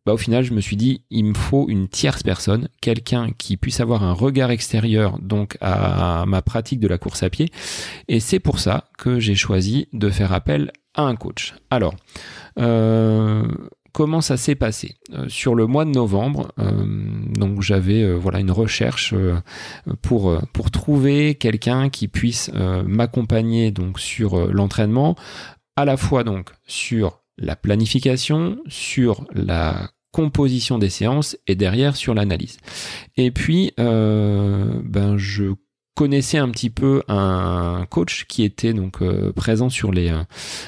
Bah, 0.07 0.14
au 0.14 0.16
final, 0.16 0.42
je 0.42 0.55
me 0.55 0.61
suis 0.61 0.77
dit, 0.77 1.05
il 1.11 1.27
me 1.27 1.35
faut 1.35 1.68
une 1.68 1.88
tierce 1.88 2.23
personne, 2.23 2.68
quelqu'un 2.81 3.29
qui 3.37 3.57
puisse 3.57 3.79
avoir 3.79 4.03
un 4.03 4.12
regard 4.12 4.51
extérieur 4.51 5.18
donc 5.20 5.59
à 5.61 6.25
ma 6.27 6.40
pratique 6.42 6.81
de 6.81 6.88
la 6.88 6.97
course 6.97 7.23
à 7.23 7.31
pied. 7.31 7.51
Et 8.09 8.20
c'est 8.20 8.40
pour 8.40 8.59
ça 8.59 8.88
que 8.97 9.20
j'ai 9.20 9.35
choisi 9.35 9.88
de 9.92 10.11
faire 10.11 10.33
appel 10.33 10.73
à 10.94 11.03
un 11.03 11.14
coach. 11.14 11.55
Alors, 11.70 11.94
euh, 12.59 13.47
comment 13.92 14.20
ça 14.20 14.37
s'est 14.37 14.55
passé 14.55 14.96
euh, 15.12 15.28
sur 15.28 15.55
le 15.55 15.66
mois 15.66 15.85
de 15.85 15.90
novembre 15.90 16.52
euh, 16.59 16.85
donc 17.28 17.62
j'avais 17.62 18.02
euh, 18.02 18.14
voilà 18.14 18.40
une 18.40 18.50
recherche 18.50 19.14
pour 20.00 20.38
pour 20.52 20.70
trouver 20.70 21.35
quelqu'un 21.35 21.88
qui 21.90 22.09
puisse 22.09 22.50
m'accompagner 22.87 23.70
donc 23.70 24.00
sur 24.00 24.52
l'entraînement 24.52 25.16
à 25.76 25.85
la 25.85 25.96
fois 25.96 26.24
donc 26.24 26.50
sur 26.66 27.20
la 27.38 27.57
planification 27.57 28.59
sur 28.68 29.26
la 29.33 29.90
composition 30.11 30.78
des 30.78 30.90
séances 30.90 31.38
et 31.46 31.55
derrière 31.55 31.96
sur 31.96 32.12
l'analyse. 32.12 32.59
Et 33.16 33.31
puis, 33.31 33.72
ben 33.78 35.16
je 35.16 35.55
connaissais 35.94 36.38
un 36.38 36.48
petit 36.48 36.70
peu 36.70 37.02
un 37.09 37.87
coach 37.90 38.24
qui 38.26 38.44
était 38.44 38.72
donc 38.72 39.02
euh, 39.02 39.33
présent 39.33 39.68
sur 39.68 39.92
les 39.92 40.09
euh, 40.09 40.22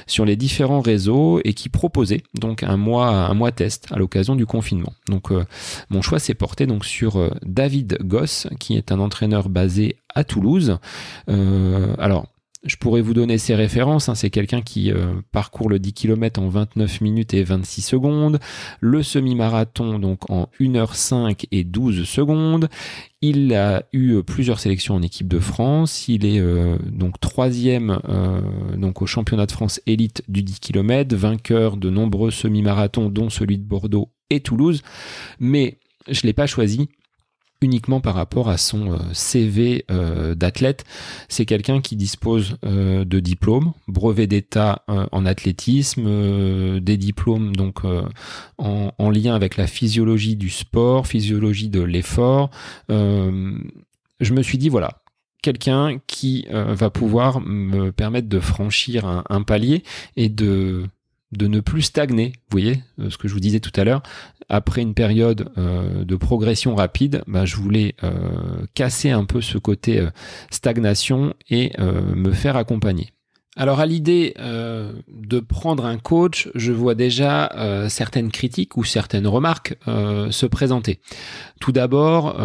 sur 0.07 0.25
les 0.25 0.37
différents 0.37 0.81
réseaux 0.81 1.41
et 1.45 1.55
qui 1.55 1.69
proposait 1.69 2.23
donc 2.35 2.63
un 2.63 2.77
mois 2.77 3.09
un 3.09 3.35
mois 3.35 3.53
test 3.53 3.87
à 3.91 3.99
l'occasion 3.99 4.37
du 4.37 4.47
confinement. 4.47 4.93
Donc 5.09 5.33
euh, 5.33 5.45
mon 5.89 6.03
choix 6.03 6.19
s'est 6.19 6.35
porté 6.35 6.67
donc 6.67 6.85
sur 6.85 7.31
David 7.43 7.99
Goss 8.03 8.49
qui 8.61 8.77
est 8.77 8.93
un 8.93 9.01
entraîneur 9.01 9.49
basé 9.49 9.97
à 10.15 10.25
Toulouse. 10.25 10.79
alors 11.27 12.27
je 12.65 12.77
pourrais 12.77 13.01
vous 13.01 13.15
donner 13.15 13.39
ses 13.39 13.55
références. 13.55 14.09
Hein. 14.09 14.15
C'est 14.15 14.31
quelqu'un 14.31 14.63
qui 14.63 14.91
euh, 14.91 15.15
parcourt 15.33 15.69
le 15.69 15.79
10 15.79 15.93
km 15.93 16.41
en 16.41 16.49
29 16.49 17.01
minutes 17.01 17.35
et 17.35 17.45
26 17.45 17.83
secondes, 17.83 18.41
le 18.81 19.03
semi-marathon 19.03 19.99
donc 19.99 20.31
en 20.31 20.49
1h05 20.61 21.47
et 21.53 21.65
12 21.65 22.05
secondes. 22.05 22.69
Il 23.21 23.55
a 23.55 23.85
eu 23.93 24.23
plusieurs 24.23 24.61
sélections 24.61 24.95
en 24.95 25.03
équipe 25.03 25.29
de 25.29 25.39
France. 25.39 26.09
Il 26.09 26.27
est 26.27 26.41
euh, 26.41 26.77
donc 26.91 27.21
troisième 27.21 27.99
euh, 28.09 28.41
au 29.01 29.07
championnat 29.07 29.47
de 29.47 29.53
France 29.53 29.81
élite 29.87 30.23
du 30.29 30.43
10 30.43 30.61
km, 30.61 31.15
vainqueur 31.17 31.77
de 31.77 31.91
nombreux 31.91 32.31
semi-marathons 32.31 33.09
dont 33.09 33.31
celui 33.31 33.59
de 33.59 33.65
Bordeaux 33.65 34.11
et 34.31 34.41
Toulouse. 34.41 34.83
Mais 35.41 35.79
je 36.09 36.23
l'ai 36.23 36.33
pas 36.33 36.47
choisi 36.47 36.89
uniquement 37.65 38.01
par 38.01 38.15
rapport 38.15 38.49
à 38.49 38.59
son 38.59 38.93
euh, 38.93 38.99
CV 39.13 39.85
euh, 39.91 40.35
d'athlète. 40.35 40.85
C'est 41.29 41.47
quelqu'un 41.47 41.81
qui 41.81 41.97
dispose 41.97 42.57
euh, 42.65 43.05
de 43.05 43.21
diplômes, 43.21 43.73
brevet 43.89 44.27
d'état 44.27 44.85
en 44.87 45.27
athlétisme, 45.27 46.81
des 46.81 46.97
diplômes 46.97 47.57
donc 47.57 47.81
en, 48.59 49.11
lien 49.11 49.35
avec 49.35 49.57
la 49.57 49.67
physiologie 49.67 50.37
du 50.37 50.51
sport, 50.51 51.07
physiologie 51.07 51.69
de 51.69 51.81
l'effort. 51.81 52.51
je 52.89 54.35
me 54.35 54.43
suis 54.43 54.59
dit 54.59 54.69
voilà, 54.69 55.03
quelqu'un 55.43 55.99
qui 56.07 56.47
va 56.51 56.91
pouvoir 56.91 57.41
me 57.41 57.91
permettre 57.91 58.29
de 58.29 58.41
franchir 58.41 59.25
un 59.29 59.43
palier 59.43 59.83
et 60.17 60.29
de 60.29 60.85
de 61.37 61.47
ne 61.47 61.61
plus 61.61 61.83
stagner. 61.83 62.33
Vous 62.51 62.59
voyez 62.59 62.83
euh, 62.99 63.11
ce 63.11 63.19
que 63.19 63.29
je 63.29 63.35
vous 63.35 63.41
disais 63.41 63.61
tout 63.61 63.73
à 63.77 63.85
l'heure. 63.85 64.03
Après 64.49 64.83
une 64.83 64.95
période 64.95 65.51
euh, 65.59 66.05
de 66.05 66.17
progression 66.17 66.75
rapide, 66.75 67.23
bah, 67.27 67.45
je 67.45 67.57
voulais 67.57 67.95
euh, 68.03 68.67
casser 68.75 69.11
un 69.11 69.25
peu 69.25 69.41
ce 69.41 69.59
côté 69.59 70.07
stagnation 70.51 71.35
et 71.49 71.73
me 71.79 72.33
faire 72.33 72.57
accompagner. 72.57 73.11
Alors 73.57 73.81
à 73.81 73.87
l'idée 73.87 74.35
de 74.37 75.41
prendre 75.41 75.87
un 75.87 75.99
coach, 75.99 76.49
je 76.55 76.73
vois 76.73 76.95
déjà 76.95 77.51
certaines 77.89 78.31
critiques 78.31 78.77
ou 78.77 78.85
certaines 78.85 79.27
remarques 79.27 79.77
se 79.87 80.47
présenter. 80.47 81.01
Tout 81.61 81.73
d'abord, 81.73 82.37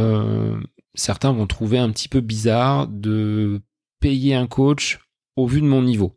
certains 0.94 1.32
vont 1.32 1.48
trouver 1.48 1.80
un 1.80 1.90
petit 1.90 2.10
peu 2.10 2.22
bizarre 2.22 2.88
de 2.88 3.62
payer 4.00 4.36
un 4.36 4.48
coach 4.48 5.00
vu 5.46 5.62
de 5.62 5.66
mon 5.66 5.82
niveau. 5.82 6.14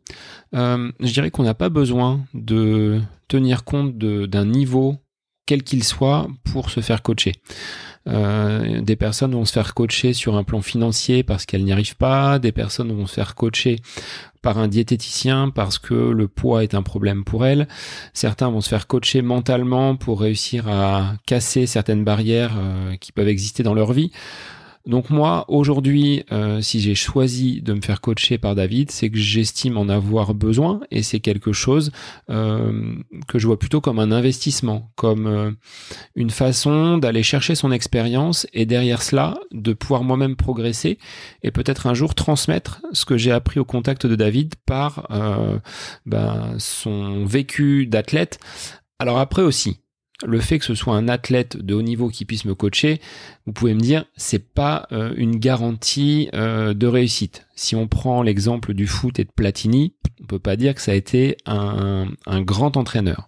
Euh, 0.53 0.91
je 0.99 1.13
dirais 1.13 1.31
qu'on 1.31 1.43
n'a 1.43 1.53
pas 1.53 1.69
besoin 1.69 2.25
de 2.33 3.01
tenir 3.27 3.63
compte 3.63 3.97
d'un 3.97 4.45
niveau 4.45 4.97
quel 5.45 5.63
qu'il 5.63 5.83
soit, 5.83 6.27
pour 6.43 6.69
se 6.69 6.79
faire 6.79 7.01
coacher. 7.01 7.33
Euh, 8.07 8.81
des 8.81 8.95
personnes 8.95 9.33
vont 9.33 9.45
se 9.45 9.53
faire 9.53 9.73
coacher 9.73 10.13
sur 10.13 10.35
un 10.35 10.43
plan 10.43 10.61
financier 10.61 11.23
parce 11.23 11.45
qu'elles 11.45 11.63
n'y 11.63 11.71
arrivent 11.71 11.95
pas, 11.95 12.39
des 12.39 12.51
personnes 12.51 12.91
vont 12.91 13.07
se 13.07 13.13
faire 13.13 13.35
coacher 13.35 13.77
par 14.41 14.57
un 14.57 14.67
diététicien 14.67 15.49
parce 15.49 15.79
que 15.79 15.93
le 15.93 16.27
poids 16.27 16.63
est 16.63 16.75
un 16.75 16.81
problème 16.81 17.23
pour 17.23 17.45
elles. 17.45 17.67
Certains 18.13 18.49
vont 18.49 18.61
se 18.61 18.69
faire 18.69 18.87
coacher 18.87 19.21
mentalement 19.21 19.95
pour 19.95 20.21
réussir 20.21 20.67
à 20.67 21.13
casser 21.25 21.65
certaines 21.65 22.03
barrières 22.03 22.55
euh, 22.57 22.95
qui 22.97 23.11
peuvent 23.11 23.29
exister 23.29 23.63
dans 23.63 23.73
leur 23.73 23.93
vie. 23.93 24.11
Donc 24.85 25.09
moi, 25.09 25.45
aujourd'hui, 25.47 26.23
euh, 26.33 26.59
si 26.59 26.81
j'ai 26.81 26.95
choisi 26.95 27.61
de 27.61 27.73
me 27.73 27.79
faire 27.79 28.01
coacher 28.01 28.37
par 28.37 28.53
David, 28.53 28.91
c'est 28.91 29.09
que 29.09 29.17
j'estime 29.17 29.77
en 29.77 29.87
avoir 29.87 30.33
besoin 30.33 30.81
et 30.91 31.03
c'est 31.03 31.21
quelque 31.21 31.53
chose 31.53 31.91
euh, 32.29 32.93
que 33.29 33.39
je 33.39 33.47
vois 33.47 33.57
plutôt 33.57 33.79
comme 33.79 33.99
un 33.99 34.11
investissement, 34.11 34.91
comme 34.95 35.27
euh, 35.27 35.51
une 36.15 36.31
façon 36.31 36.97
d'aller 36.97 37.23
chercher 37.23 37.55
son 37.55 37.71
expérience 37.71 38.45
et 38.51 38.65
derrière 38.65 39.01
cela, 39.01 39.39
de 39.51 39.71
pouvoir 39.71 40.03
moi-même 40.03 40.35
progresser 40.35 40.97
et 41.43 41.51
peut-être 41.51 41.87
un 41.87 41.93
jour 41.93 42.13
transmettre 42.13 42.81
ce 42.91 43.05
que 43.05 43.17
j'ai 43.17 43.31
appris 43.31 43.61
au 43.61 43.65
contact 43.65 44.05
de 44.05 44.15
David 44.15 44.55
par 44.65 45.07
ben, 46.05 46.55
son 46.57 47.25
vécu 47.25 47.87
d'athlète. 47.87 48.39
Alors 48.99 49.19
après 49.19 49.41
aussi, 49.41 49.79
le 50.25 50.39
fait 50.39 50.59
que 50.59 50.65
ce 50.65 50.75
soit 50.75 50.95
un 50.95 51.07
athlète 51.07 51.57
de 51.57 51.73
haut 51.73 51.81
niveau 51.81 52.09
qui 52.09 52.25
puisse 52.25 52.45
me 52.45 52.55
coacher, 52.55 53.01
vous 53.45 53.53
pouvez 53.53 53.73
me 53.73 53.79
dire, 53.79 54.05
c'est 54.15 54.53
pas 54.53 54.87
euh, 54.91 55.13
une 55.17 55.37
garantie 55.37 56.29
euh, 56.33 56.73
de 56.73 56.87
réussite. 56.87 57.45
Si 57.55 57.75
on 57.75 57.87
prend 57.87 58.21
l'exemple 58.21 58.73
du 58.73 58.87
foot 58.87 59.19
et 59.19 59.25
de 59.25 59.31
Platini, 59.31 59.95
on 60.21 60.25
peut 60.25 60.39
pas 60.39 60.55
dire 60.55 60.75
que 60.75 60.81
ça 60.81 60.91
a 60.91 60.95
été 60.95 61.37
un, 61.45 62.05
grand 62.41 62.77
entraîneur. 62.77 63.27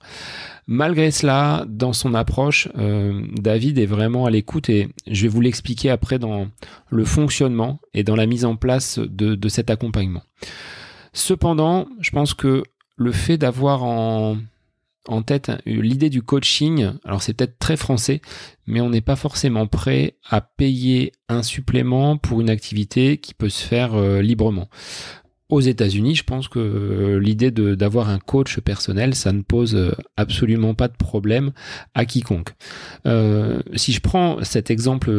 Malgré 0.68 1.12
cela, 1.12 1.66
dans 1.68 1.94
son 1.94 2.14
approche, 2.14 2.70
euh, 2.78 3.22
David 3.34 3.78
est 3.78 3.86
vraiment 3.86 4.26
à 4.26 4.32
l'écoute 4.32 4.70
et 4.70 4.90
je 5.06 5.24
vais 5.24 5.28
vous 5.28 5.42
l'expliquer 5.42 5.90
après 5.90 6.18
dans 6.18 6.48
le 6.90 7.06
fonctionnement 7.06 7.80
et 7.94 8.04
dans 8.04 8.16
la 8.16 8.26
mise 8.26 8.46
en 8.46 8.56
place 8.56 9.00
de, 9.00 9.36
de 9.36 9.50
cet 9.50 9.70
accompagnement. 9.70 10.24
Cependant, 11.14 11.88
je 12.00 12.12
pense 12.12 12.34
que 12.34 12.64
le 12.98 13.12
fait 13.12 13.38
d'avoir 13.38 13.84
en, 13.84 14.38
en 15.08 15.22
tête 15.22 15.52
l'idée 15.66 16.10
du 16.10 16.22
coaching. 16.22 16.92
Alors 17.04 17.22
c'est 17.22 17.34
peut-être 17.34 17.60
très 17.60 17.78
français, 17.78 18.22
mais 18.68 18.82
on 18.82 18.90
n'est 18.90 19.02
pas 19.02 19.16
forcément 19.16 19.68
prêt 19.68 20.16
à 20.30 20.42
payer 20.42 21.12
un 21.30 21.44
supplément 21.44 22.18
pour 22.18 22.42
une 22.42 22.50
activité 22.50 23.18
qui 23.18 23.34
peut 23.34 23.50
se 23.50 23.66
faire 23.66 23.96
euh, 23.96 24.22
librement. 24.22 24.70
Aux 25.50 25.62
États-Unis, 25.62 26.16
je 26.16 26.24
pense 26.24 26.48
que 26.48 26.58
euh, 26.58 27.20
l'idée 27.20 27.52
d'avoir 27.52 28.10
un 28.10 28.18
coach 28.18 28.60
personnel, 28.60 29.14
ça 29.14 29.32
ne 29.32 29.44
pose 29.44 29.76
euh, 29.76 29.92
absolument 30.18 30.74
pas 30.74 30.88
de 30.88 30.98
problème 30.98 31.52
à 31.94 32.06
quiconque. 32.06 32.54
si 33.76 33.94
je 33.94 34.00
prends 34.00 34.44
cet 34.44 34.72
exemple 34.72 35.12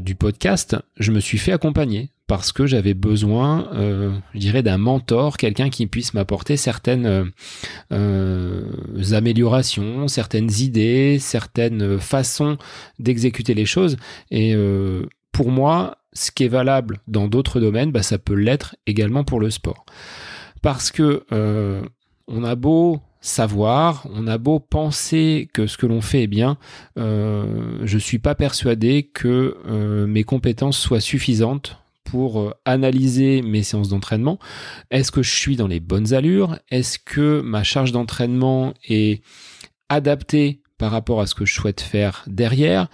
du 0.00 0.14
podcast, 0.16 0.76
je 0.96 1.12
me 1.12 1.20
suis 1.20 1.38
fait 1.38 1.52
accompagner 1.52 2.10
parce 2.30 2.52
que 2.52 2.64
j'avais 2.64 2.94
besoin, 2.94 3.66
euh, 3.72 4.12
je 4.34 4.38
dirais, 4.38 4.62
d'un 4.62 4.78
mentor, 4.78 5.36
quelqu'un 5.36 5.68
qui 5.68 5.88
puisse 5.88 6.14
m'apporter 6.14 6.56
certaines 6.56 7.04
euh, 7.04 7.24
euh, 7.92 8.70
améliorations, 9.10 10.06
certaines 10.06 10.48
idées, 10.60 11.18
certaines 11.18 11.98
façons 11.98 12.56
d'exécuter 13.00 13.52
les 13.52 13.66
choses. 13.66 13.96
Et 14.30 14.54
pour 15.32 15.50
moi, 15.50 15.98
ce 16.12 16.30
qui 16.30 16.44
est 16.44 16.48
valable 16.48 17.00
dans 17.08 17.26
d'autres 17.26 17.58
domaines, 17.58 17.90
bah, 17.90 18.04
ça 18.04 18.16
peut 18.16 18.34
l'être 18.34 18.76
également 18.86 19.24
pour 19.24 19.40
le 19.40 19.50
sport. 19.50 19.84
Parce 20.62 20.92
que 20.92 21.24
on 22.28 22.44
a 22.44 22.54
beau 22.54 23.00
savoir, 23.20 24.06
on 24.14 24.28
a 24.28 24.38
beau 24.38 24.60
penser 24.60 25.48
que 25.52 25.66
ce 25.66 25.76
que 25.76 25.86
l'on 25.86 26.00
fait 26.00 26.22
est 26.22 26.28
bien, 26.28 26.58
je 26.96 27.98
suis 27.98 28.20
pas 28.20 28.36
persuadé 28.36 29.10
que 29.12 30.06
mes 30.06 30.22
compétences 30.22 30.78
soient 30.78 31.00
suffisantes 31.00 31.79
pour 32.04 32.40
euh, 32.40 32.54
analyser 32.64 33.42
mes 33.42 33.62
séances 33.62 33.88
d'entraînement. 33.88 34.38
Est-ce 34.90 35.12
que 35.12 35.22
je 35.22 35.34
suis 35.34 35.56
dans 35.56 35.66
les 35.66 35.80
bonnes 35.80 36.12
allures? 36.12 36.58
Est-ce 36.70 36.98
que 36.98 37.40
ma 37.40 37.62
charge 37.62 37.92
d'entraînement 37.92 38.74
est 38.88 39.22
adaptée 39.88 40.62
par 40.78 40.90
rapport 40.90 41.20
à 41.20 41.26
ce 41.26 41.34
que 41.34 41.44
je 41.44 41.54
souhaite 41.54 41.80
faire 41.80 42.24
derrière? 42.26 42.88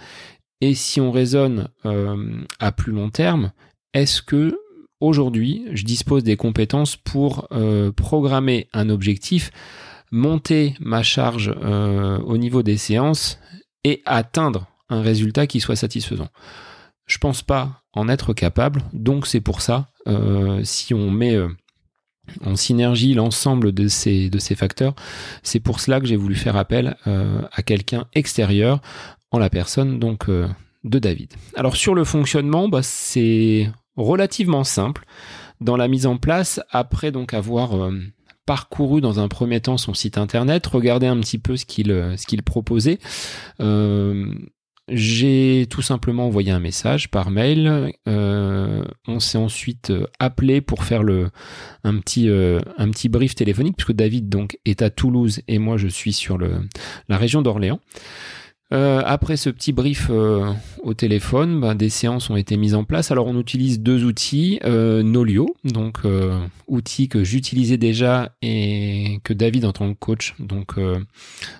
Et 0.61 0.73
si 0.73 0.99
on 0.99 1.11
raisonne 1.11 1.69
euh, 1.85 2.41
à 2.59 2.71
plus 2.71 2.91
long 2.91 3.09
terme, 3.09 3.51
est-ce 3.93 4.21
que 4.21 4.59
aujourd'hui 4.99 5.65
je 5.73 5.83
dispose 5.83 6.23
des 6.23 6.35
compétences 6.35 6.95
pour 6.95 7.47
euh, 7.51 7.91
programmer 7.91 8.67
un 8.73 8.89
objectif, 8.89 9.51
monter 10.11 10.75
ma 10.79 11.03
charge 11.03 11.49
au 11.49 12.37
niveau 12.37 12.63
des 12.63 12.77
séances 12.77 13.39
et 13.83 14.01
atteindre 14.05 14.67
un 14.89 15.01
résultat 15.01 15.47
qui 15.47 15.59
soit 15.59 15.75
satisfaisant? 15.75 16.29
Je 17.07 17.17
pense 17.17 17.41
pas 17.41 17.81
en 17.93 18.09
être 18.09 18.33
capable. 18.33 18.83
Donc 18.93 19.25
c'est 19.25 19.41
pour 19.41 19.61
ça, 19.61 19.87
euh, 20.07 20.61
si 20.63 20.93
on 20.93 21.09
met 21.09 21.35
euh, 21.35 21.47
en 22.45 22.55
synergie 22.55 23.13
l'ensemble 23.13 23.71
de 23.71 23.87
ces, 23.87 24.29
de 24.29 24.37
ces 24.37 24.55
facteurs, 24.55 24.93
c'est 25.41 25.61
pour 25.61 25.79
cela 25.79 25.99
que 25.99 26.05
j'ai 26.05 26.17
voulu 26.17 26.35
faire 26.35 26.57
appel 26.57 26.95
euh, 27.07 27.41
à 27.51 27.63
quelqu'un 27.63 28.05
extérieur 28.13 28.81
en 29.31 29.39
la 29.39 29.49
personne 29.49 29.99
donc 29.99 30.29
de 30.29 30.99
David. 30.99 31.33
Alors 31.55 31.75
sur 31.75 31.95
le 31.95 32.03
fonctionnement, 32.03 32.69
bah, 32.69 32.83
c'est 32.83 33.69
relativement 33.95 34.63
simple 34.63 35.05
dans 35.59 35.75
la 35.75 35.87
mise 35.87 36.05
en 36.05 36.17
place 36.17 36.61
après 36.69 37.11
donc 37.11 37.33
avoir 37.33 37.91
parcouru 38.45 39.01
dans 39.01 39.19
un 39.19 39.27
premier 39.27 39.59
temps 39.59 39.77
son 39.77 39.93
site 39.93 40.17
internet, 40.17 40.65
regardé 40.67 41.07
un 41.07 41.19
petit 41.19 41.39
peu 41.39 41.57
ce 41.57 41.65
qu'il 41.65 42.43
proposait. 42.43 42.99
J'ai 44.89 45.67
tout 45.69 45.81
simplement 45.81 46.27
envoyé 46.27 46.51
un 46.51 46.61
message 46.61 47.11
par 47.11 47.29
mail. 47.29 47.91
Euh, 48.07 48.85
on 49.05 49.19
s'est 49.19 49.37
ensuite 49.37 49.89
euh, 49.89 50.07
appelé 50.17 50.61
pour 50.61 50.85
faire 50.85 51.03
le 51.03 51.29
un 51.83 51.97
petit 51.99 52.29
euh, 52.29 52.59
un 52.77 52.89
petit 52.89 53.09
brief 53.09 53.35
téléphonique 53.35 53.75
puisque 53.75 53.91
David 53.91 54.29
donc 54.29 54.57
est 54.63 54.81
à 54.81 54.89
Toulouse 54.89 55.41
et 55.49 55.59
moi 55.59 55.75
je 55.75 55.89
suis 55.89 56.13
sur 56.13 56.37
le 56.37 56.61
la 57.09 57.17
région 57.17 57.41
d'Orléans. 57.41 57.81
Euh, 58.73 59.01
après 59.05 59.37
ce 59.37 59.49
petit 59.49 59.71
brief 59.71 60.07
euh, 60.09 60.51
au 60.83 60.93
téléphone, 60.93 61.61
ben, 61.61 61.73
des 61.73 61.89
séances 61.89 62.29
ont 62.29 62.35
été 62.35 62.57
mises 62.57 62.75
en 62.75 62.83
place. 62.83 63.11
Alors 63.11 63.27
on 63.27 63.39
utilise 63.39 63.79
deux 63.79 64.03
outils, 64.03 64.59
euh, 64.65 65.03
Nolio, 65.03 65.55
donc 65.63 65.99
euh, 66.03 66.37
outil 66.67 67.07
que 67.07 67.23
j'utilisais 67.23 67.77
déjà 67.77 68.33
et 68.41 69.19
que 69.23 69.31
David 69.31 69.63
en 69.63 69.71
tant 69.71 69.93
que 69.93 69.97
coach 69.97 70.35
donc 70.39 70.75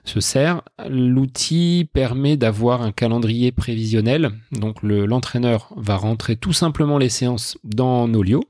se 0.04 0.20
sert. 0.20 0.64
L'outil 0.90 1.90
permet 1.94 2.36
d'avoir 2.36 2.82
un 2.82 2.92
calendrier 2.92 3.54
prévisionnel. 3.54 4.32
Donc 4.52 4.84
l'entraîneur 4.84 5.74
va 5.78 5.96
rentrer 5.96 6.36
tout 6.36 6.54
simplement 6.54 6.98
les 6.98 7.10
séances 7.10 7.58
dans 7.64 8.08
Nolio. 8.10 8.44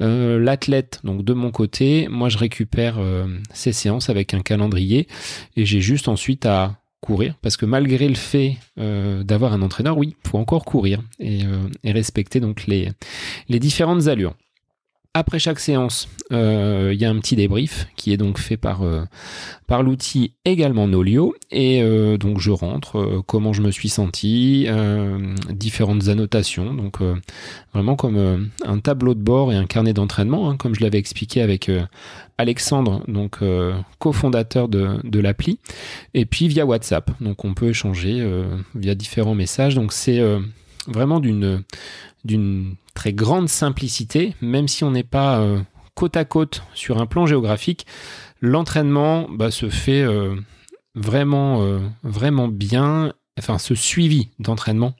l'athlète, 0.00 1.00
donc 1.04 1.22
de 1.22 1.34
mon 1.34 1.50
côté, 1.50 2.08
moi 2.08 2.30
je 2.30 2.38
récupère 2.38 2.98
ces 3.52 3.72
séances 3.72 4.08
avec 4.08 4.32
un 4.32 4.40
calendrier 4.40 5.06
et 5.56 5.66
j'ai 5.66 5.80
juste 5.80 6.08
ensuite 6.08 6.46
à 6.46 6.78
courir, 7.04 7.34
parce 7.42 7.56
que 7.58 7.66
malgré 7.66 8.08
le 8.08 8.14
fait 8.14 8.56
euh, 8.78 9.22
d'avoir 9.22 9.52
un 9.52 9.60
entraîneur, 9.60 9.98
oui, 9.98 10.16
il 10.24 10.28
faut 10.28 10.38
encore 10.38 10.64
courir 10.64 11.02
et, 11.20 11.44
euh, 11.44 11.92
respecter 11.92 12.40
donc 12.40 12.66
les, 12.66 12.90
les 13.48 13.58
différentes 13.58 14.06
allures. 14.08 14.34
Après 15.16 15.38
chaque 15.38 15.60
séance, 15.60 16.08
euh, 16.32 16.90
il 16.92 17.00
y 17.00 17.04
a 17.04 17.10
un 17.10 17.20
petit 17.20 17.36
débrief 17.36 17.86
qui 17.94 18.12
est 18.12 18.16
donc 18.16 18.36
fait 18.40 18.56
par, 18.56 18.82
euh, 18.82 19.04
par 19.68 19.84
l'outil 19.84 20.32
également 20.44 20.88
Nolio. 20.88 21.36
Et 21.52 21.84
euh, 21.84 22.18
donc 22.18 22.40
je 22.40 22.50
rentre, 22.50 23.22
comment 23.24 23.52
je 23.52 23.62
me 23.62 23.70
suis 23.70 23.88
senti, 23.88 24.66
différentes 25.50 26.08
annotations. 26.08 26.74
Donc 26.74 26.98
vraiment 27.72 27.94
comme 27.94 28.50
un 28.66 28.78
tableau 28.80 29.14
de 29.14 29.22
bord 29.22 29.52
et 29.52 29.56
un 29.56 29.66
carnet 29.66 29.92
d'entraînement, 29.92 30.50
hein, 30.50 30.56
comme 30.56 30.74
je 30.74 30.82
l'avais 30.82 30.98
expliqué 30.98 31.42
avec 31.42 31.70
Alexandre, 32.36 33.04
donc 33.06 33.38
cofondateur 34.00 34.68
de, 34.68 34.98
de 35.04 35.20
l'appli. 35.20 35.60
Et 36.14 36.26
puis 36.26 36.48
via 36.48 36.66
WhatsApp. 36.66 37.12
Donc 37.20 37.44
on 37.44 37.54
peut 37.54 37.68
échanger 37.68 38.28
via 38.74 38.96
différents 38.96 39.36
messages. 39.36 39.76
Donc 39.76 39.92
c'est 39.92 40.20
vraiment 40.88 41.20
d'une 41.20 41.62
d'une 42.24 42.74
très 43.04 43.12
grande 43.12 43.50
simplicité, 43.50 44.34
même 44.40 44.66
si 44.66 44.82
on 44.82 44.90
n'est 44.90 45.02
pas 45.02 45.38
euh, 45.38 45.60
côte 45.94 46.16
à 46.16 46.24
côte 46.24 46.62
sur 46.72 47.02
un 47.02 47.04
plan 47.04 47.26
géographique, 47.26 47.86
l'entraînement 48.40 49.28
bah, 49.28 49.50
se 49.50 49.68
fait 49.68 50.00
euh, 50.00 50.34
vraiment, 50.94 51.62
euh, 51.62 51.80
vraiment 52.02 52.48
bien. 52.48 53.12
Enfin, 53.38 53.58
ce 53.58 53.74
suivi 53.74 54.30
d'entraînement 54.38 54.94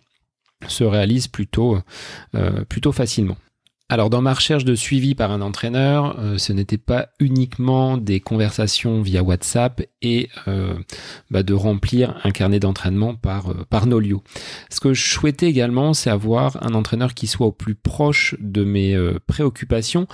se 0.68 0.84
réalise 0.84 1.28
plutôt, 1.28 1.78
plutôt 2.68 2.92
facilement. 2.92 3.36
Alors 3.90 4.08
dans 4.08 4.22
ma 4.22 4.32
recherche 4.32 4.64
de 4.64 4.74
suivi 4.74 5.14
par 5.14 5.30
un 5.30 5.42
entraîneur, 5.42 6.18
euh, 6.18 6.38
ce 6.38 6.54
n'était 6.54 6.78
pas 6.78 7.10
uniquement 7.20 7.98
des 7.98 8.18
conversations 8.18 9.02
via 9.02 9.22
WhatsApp 9.22 9.82
et 10.00 10.30
euh, 10.48 10.74
bah, 11.30 11.42
de 11.42 11.52
remplir 11.52 12.18
un 12.24 12.30
carnet 12.30 12.60
d'entraînement 12.60 13.14
par, 13.14 13.50
euh, 13.50 13.66
par 13.68 13.86
Nolio. 13.86 14.22
Ce 14.70 14.80
que 14.80 14.94
je 14.94 15.06
souhaitais 15.06 15.48
également, 15.48 15.92
c'est 15.92 16.08
avoir 16.08 16.66
un 16.66 16.72
entraîneur 16.72 17.12
qui 17.12 17.26
soit 17.26 17.46
au 17.46 17.52
plus 17.52 17.74
proche 17.74 18.34
de 18.40 18.64
mes 18.64 18.96
préoccupations 19.26 20.06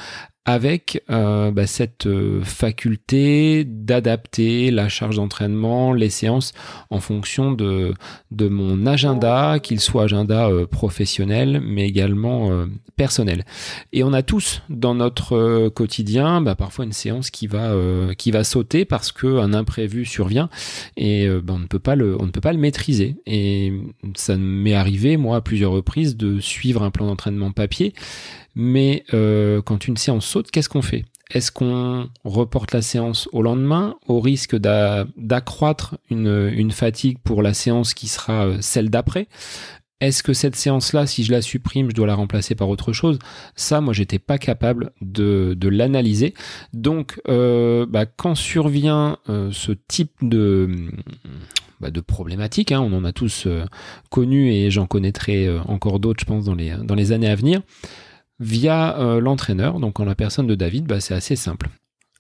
avec 0.47 1.03
euh, 1.11 1.51
bah, 1.51 1.67
cette 1.67 2.07
euh, 2.07 2.43
faculté 2.43 3.65
d'adapter 3.65 4.71
la 4.71 4.89
charge 4.89 5.17
d'entraînement, 5.17 5.93
les 5.93 6.09
séances 6.09 6.55
en 6.89 6.99
fonction 6.99 7.53
de, 7.53 7.95
mon 8.33 8.87
agenda, 8.87 9.59
qu'il 9.61 9.81
soit 9.81 10.05
agenda 10.05 10.49
euh, 10.49 10.67
professionnel, 10.67 11.61
mais 11.63 11.87
également 11.87 12.67
personnel. 12.97 13.45
Et 13.93 14.03
on 14.03 14.13
a 14.13 14.23
tous 14.23 14.63
dans 14.71 14.95
notre 14.95 15.69
quotidien 15.69 16.41
bah, 16.41 16.55
parfois 16.55 16.85
une 16.85 16.93
séance 16.93 17.31
qui 17.31 17.47
va, 17.47 17.75
qui 18.17 18.31
va 18.31 18.45
sauter 18.45 18.85
parce 18.85 19.13
qu'un 19.13 19.53
imprévu 19.53 20.05
survient 20.05 20.49
et 20.97 21.29
bah, 21.43 21.55
on, 21.55 21.59
ne 21.59 21.67
peut 21.67 21.79
pas 21.79 21.97
le, 21.97 22.21
on 22.21 22.27
ne 22.27 22.31
peut 22.31 22.41
pas 22.41 22.53
le 22.53 22.59
maîtriser. 22.59 23.17
Et 23.27 23.73
ça 24.15 24.37
m'est 24.37 24.75
arrivé, 24.75 25.17
moi, 25.17 25.37
à 25.37 25.41
plusieurs 25.41 25.73
reprises, 25.73 26.17
de 26.17 26.41
suivre 26.41 26.83
un 26.83 26.91
plan 26.91 27.07
d'entraînement 27.07 27.53
papier 27.53 27.93
mais 28.55 29.05
euh, 29.15 29.63
quand 29.63 29.87
une 29.87 29.97
séance 29.97 30.27
saute, 30.27 30.51
qu'est-ce 30.51 30.69
qu'on 30.69 30.83
fait? 30.83 31.05
Est-ce 31.31 31.53
qu'on 31.53 32.09
reporte 32.25 32.73
la 32.73 32.83
séance 32.83 33.29
au 33.33 33.43
lendemain 33.43 33.97
au 34.09 34.21
risque 34.21 34.57
d'accroître 34.57 35.97
une, 36.11 36.73
fatigue 36.73 37.19
pour 37.23 37.43
la 37.43 37.55
séance 37.55 37.95
qui 37.95 38.09
sera 38.09 38.47
euh, 38.47 38.57
celle 38.61 38.91
d'après? 38.91 39.29
Est-ce 40.01 40.23
que 40.23 40.33
cette 40.33 40.57
séance-là, 40.57 41.07
si 41.07 41.25
je 41.25 41.31
la 41.31 41.43
supprime, 41.43 41.91
je 41.91 41.95
dois 41.95 42.07
la 42.07 42.15
remplacer 42.15 42.55
par 42.55 42.71
autre 42.71 42.93
chose? 42.93 43.19
Ça, 43.55 43.83
moi, 43.83 43.93
j'étais 43.93 44.19
pas 44.19 44.39
capable 44.39 44.93
de, 45.03 45.57
l'analyser. 45.69 46.33
Donc, 46.73 47.21
euh, 47.29 47.85
bah, 47.87 48.07
quand 48.07 48.35
survient 48.35 49.19
ce 49.27 49.73
type 49.89 50.13
de, 50.23 50.71
bah, 51.81 51.91
problématique, 52.07 52.73
hein, 52.73 52.81
on 52.81 52.95
en 52.95 53.05
a 53.05 53.13
tous 53.13 53.47
connu 54.09 54.51
et 54.51 54.71
j'en 54.71 54.87
connaîtrai 54.87 55.51
encore 55.69 56.01
d'autres, 56.01 56.21
je 56.21 56.25
pense, 56.27 56.47
dans 56.47 56.55
les 56.95 57.13
années 57.13 57.29
à 57.29 57.37
venir 57.37 57.61
via 58.41 58.99
euh, 58.99 59.21
l'entraîneur, 59.21 59.79
donc 59.79 60.01
en 60.01 60.05
la 60.05 60.15
personne 60.15 60.47
de 60.47 60.55
David, 60.55 60.87
bah, 60.87 61.01
c'est 61.01 61.15
assez 61.15 61.37
simple. 61.37 61.69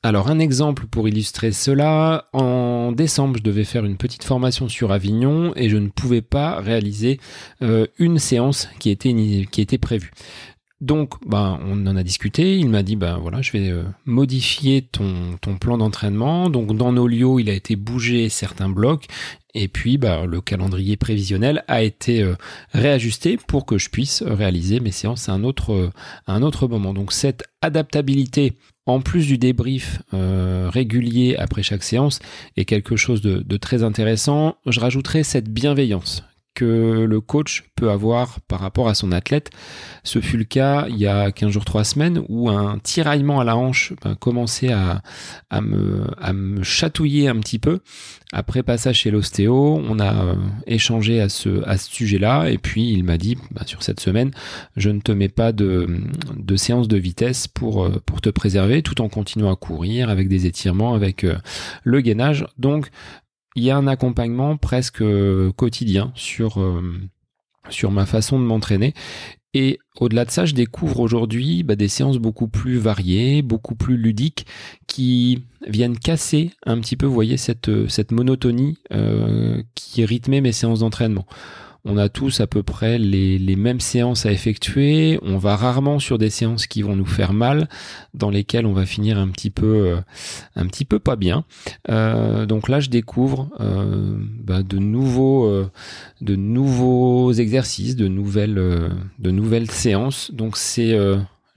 Alors 0.02 0.28
un 0.30 0.38
exemple 0.38 0.86
pour 0.86 1.08
illustrer 1.08 1.52
cela, 1.52 2.28
en 2.32 2.90
décembre 2.92 3.36
je 3.36 3.42
devais 3.42 3.64
faire 3.64 3.84
une 3.84 3.98
petite 3.98 4.24
formation 4.24 4.66
sur 4.68 4.92
Avignon 4.92 5.52
et 5.56 5.68
je 5.68 5.76
ne 5.76 5.88
pouvais 5.88 6.22
pas 6.22 6.58
réaliser 6.60 7.20
euh, 7.60 7.86
une 7.98 8.18
séance 8.18 8.70
qui 8.78 8.88
était, 8.88 9.12
qui 9.50 9.60
était 9.60 9.76
prévue. 9.76 10.12
Donc, 10.80 11.14
bah, 11.26 11.58
on 11.66 11.86
en 11.86 11.96
a 11.96 12.02
discuté. 12.02 12.56
Il 12.56 12.70
m'a 12.70 12.82
dit, 12.82 12.96
ben 12.96 13.18
voilà, 13.18 13.42
je 13.42 13.52
vais 13.52 13.68
euh, 13.68 13.82
modifier 14.06 14.80
ton, 14.80 15.36
plan 15.60 15.76
d'entraînement. 15.76 16.48
Donc, 16.48 16.74
dans 16.74 16.92
nos 16.92 17.06
lieux, 17.06 17.40
il 17.40 17.50
a 17.50 17.52
été 17.52 17.76
bougé 17.76 18.30
certains 18.30 18.70
blocs. 18.70 19.06
Et 19.52 19.68
puis, 19.68 19.98
bah, 19.98 20.24
le 20.24 20.40
calendrier 20.40 20.96
prévisionnel 20.96 21.64
a 21.68 21.82
été 21.82 22.22
euh, 22.22 22.34
réajusté 22.72 23.36
pour 23.36 23.66
que 23.66 23.76
je 23.76 23.90
puisse 23.90 24.22
réaliser 24.22 24.80
mes 24.80 24.92
séances 24.92 25.28
à 25.28 25.32
un 25.32 25.44
autre, 25.44 25.92
euh, 26.28 26.68
moment. 26.68 26.94
Donc, 26.94 27.12
cette 27.12 27.44
adaptabilité, 27.60 28.54
en 28.86 29.00
plus 29.00 29.26
du 29.26 29.36
débrief 29.36 30.00
régulier 30.12 31.36
après 31.36 31.62
chaque 31.62 31.82
séance, 31.82 32.20
est 32.56 32.64
quelque 32.64 32.96
chose 32.96 33.20
de, 33.20 33.40
de 33.40 33.56
très 33.58 33.82
intéressant. 33.82 34.56
Je 34.66 34.80
rajouterai 34.80 35.24
cette 35.24 35.50
bienveillance 35.50 36.24
le 36.64 37.20
coach 37.20 37.64
peut 37.76 37.90
avoir 37.90 38.40
par 38.42 38.60
rapport 38.60 38.88
à 38.88 38.94
son 38.94 39.12
athlète. 39.12 39.50
Ce 40.04 40.20
fut 40.20 40.36
le 40.36 40.44
cas 40.44 40.86
il 40.88 40.98
y 40.98 41.06
a 41.06 41.30
15 41.32 41.50
jours, 41.50 41.64
3 41.64 41.84
semaines, 41.84 42.22
où 42.28 42.48
un 42.50 42.78
tiraillement 42.78 43.40
à 43.40 43.44
la 43.44 43.56
hanche 43.56 43.92
ben, 44.02 44.14
commençait 44.14 44.72
à, 44.72 45.02
me, 45.60 46.62
chatouiller 46.62 47.28
un 47.28 47.36
petit 47.36 47.58
peu. 47.58 47.80
Après 48.32 48.62
passage 48.62 48.98
chez 48.98 49.10
l'ostéo, 49.10 49.82
on 49.88 49.98
a 49.98 50.24
euh, 50.24 50.34
échangé 50.66 51.20
à 51.20 51.28
ce, 51.28 51.62
sujet-là, 51.76 52.48
et 52.48 52.58
puis 52.58 52.90
il 52.90 53.04
m'a 53.04 53.18
dit, 53.18 53.36
ben, 53.50 53.66
sur 53.66 53.82
cette 53.82 54.00
semaine, 54.00 54.30
je 54.76 54.90
ne 54.90 55.00
te 55.00 55.12
mets 55.12 55.28
pas 55.28 55.52
de, 55.52 55.88
séance 56.56 56.88
de 56.88 56.96
vitesse 56.96 57.48
pour, 57.48 57.84
euh, 57.84 58.00
pour 58.06 58.20
te 58.20 58.30
préserver, 58.30 58.82
tout 58.82 59.00
en 59.00 59.08
continuant 59.08 59.52
à 59.52 59.56
courir 59.56 60.10
avec 60.10 60.28
des 60.28 60.46
étirements, 60.46 60.94
avec 60.94 61.24
euh, 61.24 61.36
le 61.84 62.00
gainage. 62.00 62.46
Donc, 62.58 62.90
il 63.56 63.64
y 63.64 63.70
a 63.70 63.76
un 63.76 63.86
accompagnement 63.86 64.56
presque 64.56 65.02
euh, 65.02 65.52
quotidien 65.52 66.12
sur, 66.14 66.60
euh, 66.60 66.82
sur 67.68 67.90
ma 67.90 68.06
façon 68.06 68.38
de 68.38 68.44
m'entraîner. 68.44 68.94
Et 69.52 69.80
au-delà 69.96 70.24
de 70.24 70.30
ça, 70.30 70.44
je 70.44 70.54
découvre 70.54 71.00
aujourd'hui 71.00 71.64
bah, 71.64 71.74
des 71.74 71.88
séances 71.88 72.18
beaucoup 72.18 72.46
plus 72.46 72.78
variées, 72.78 73.42
beaucoup 73.42 73.74
plus 73.74 73.96
ludiques, 73.96 74.46
qui 74.86 75.44
viennent 75.66 75.98
casser 75.98 76.52
un 76.64 76.78
petit 76.78 76.96
peu, 76.96 77.06
vous 77.06 77.14
voyez, 77.14 77.36
cette, 77.36 77.68
euh, 77.68 77.88
cette 77.88 78.12
monotonie 78.12 78.78
qui 79.74 80.04
rythmait 80.04 80.40
mes 80.40 80.52
séances 80.52 80.80
d'entraînement 80.80 81.26
on 81.84 81.96
a 81.96 82.08
tous 82.08 82.40
à 82.40 82.46
peu 82.46 82.62
près 82.62 82.98
les, 82.98 83.56
mêmes 83.56 83.80
séances 83.80 84.26
à 84.26 84.32
effectuer. 84.32 85.18
On 85.22 85.38
va 85.38 85.56
rarement 85.56 85.98
sur 85.98 86.18
des 86.18 86.30
séances 86.30 86.66
qui 86.66 86.82
vont 86.82 86.96
nous 86.96 87.06
faire 87.06 87.32
mal, 87.32 87.68
dans 88.14 88.30
lesquelles 88.30 88.66
on 88.66 88.72
va 88.72 88.86
finir 88.86 89.18
un 89.18 89.28
petit 89.28 89.50
peu, 89.50 89.66
euh, 89.66 89.96
un 90.56 90.66
petit 90.66 90.84
peu 90.84 90.98
pas 90.98 91.16
bien. 91.16 91.44
Euh, 91.90 92.46
donc 92.46 92.68
là, 92.68 92.80
je 92.80 92.90
découvre 92.90 93.48
euh, 93.60 94.16
bah, 94.18 94.62
de 94.62 94.78
nouveaux, 94.78 95.50
de 96.20 96.36
nouveaux 96.36 97.32
exercices, 97.32 97.96
de 97.96 98.08
nouvelles, 98.08 98.54
de 99.18 99.30
nouvelles 99.30 99.70
séances. 99.70 100.30
Donc 100.32 100.56
c'est 100.56 100.96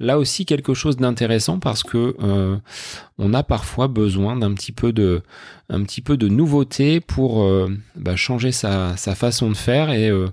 là 0.03 0.17
aussi 0.19 0.45
quelque 0.45 0.73
chose 0.73 0.97
d'intéressant 0.97 1.59
parce 1.59 1.83
que 1.83 2.15
euh, 2.21 2.57
on 3.17 3.33
a 3.33 3.43
parfois 3.43 3.87
besoin 3.87 4.35
d'un 4.35 4.53
petit 4.53 4.71
peu 4.71 4.93
de 4.93 5.21
un 5.69 5.83
petit 5.83 6.01
peu 6.01 6.17
de 6.17 6.27
nouveauté 6.27 6.99
pour 6.99 7.43
euh, 7.43 7.75
bah, 7.95 8.15
changer 8.15 8.51
sa, 8.51 8.95
sa, 8.97 9.15
façon 9.15 9.49
de 9.49 9.55
faire 9.55 9.91
et 9.91 10.09
euh, 10.09 10.27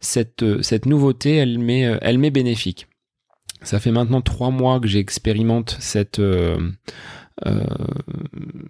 cette, 0.00 0.62
cette 0.62 0.86
nouveauté 0.86 1.34
elle 1.36 1.58
m'est 1.58 1.98
elle 2.02 2.18
bénéfique. 2.30 2.86
Ça 3.62 3.80
fait 3.80 3.92
maintenant 3.92 4.20
trois 4.20 4.50
mois 4.50 4.78
que 4.78 4.86
j'expérimente 4.86 5.76
cette 5.80 6.20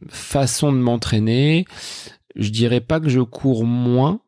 façon 0.08 0.72
de 0.72 0.78
m'entraîner. 0.78 1.64
Je 2.36 2.50
dirais 2.50 2.80
pas 2.80 3.00
que 3.00 3.08
je 3.08 3.20
cours 3.20 3.64
moins 3.64 4.20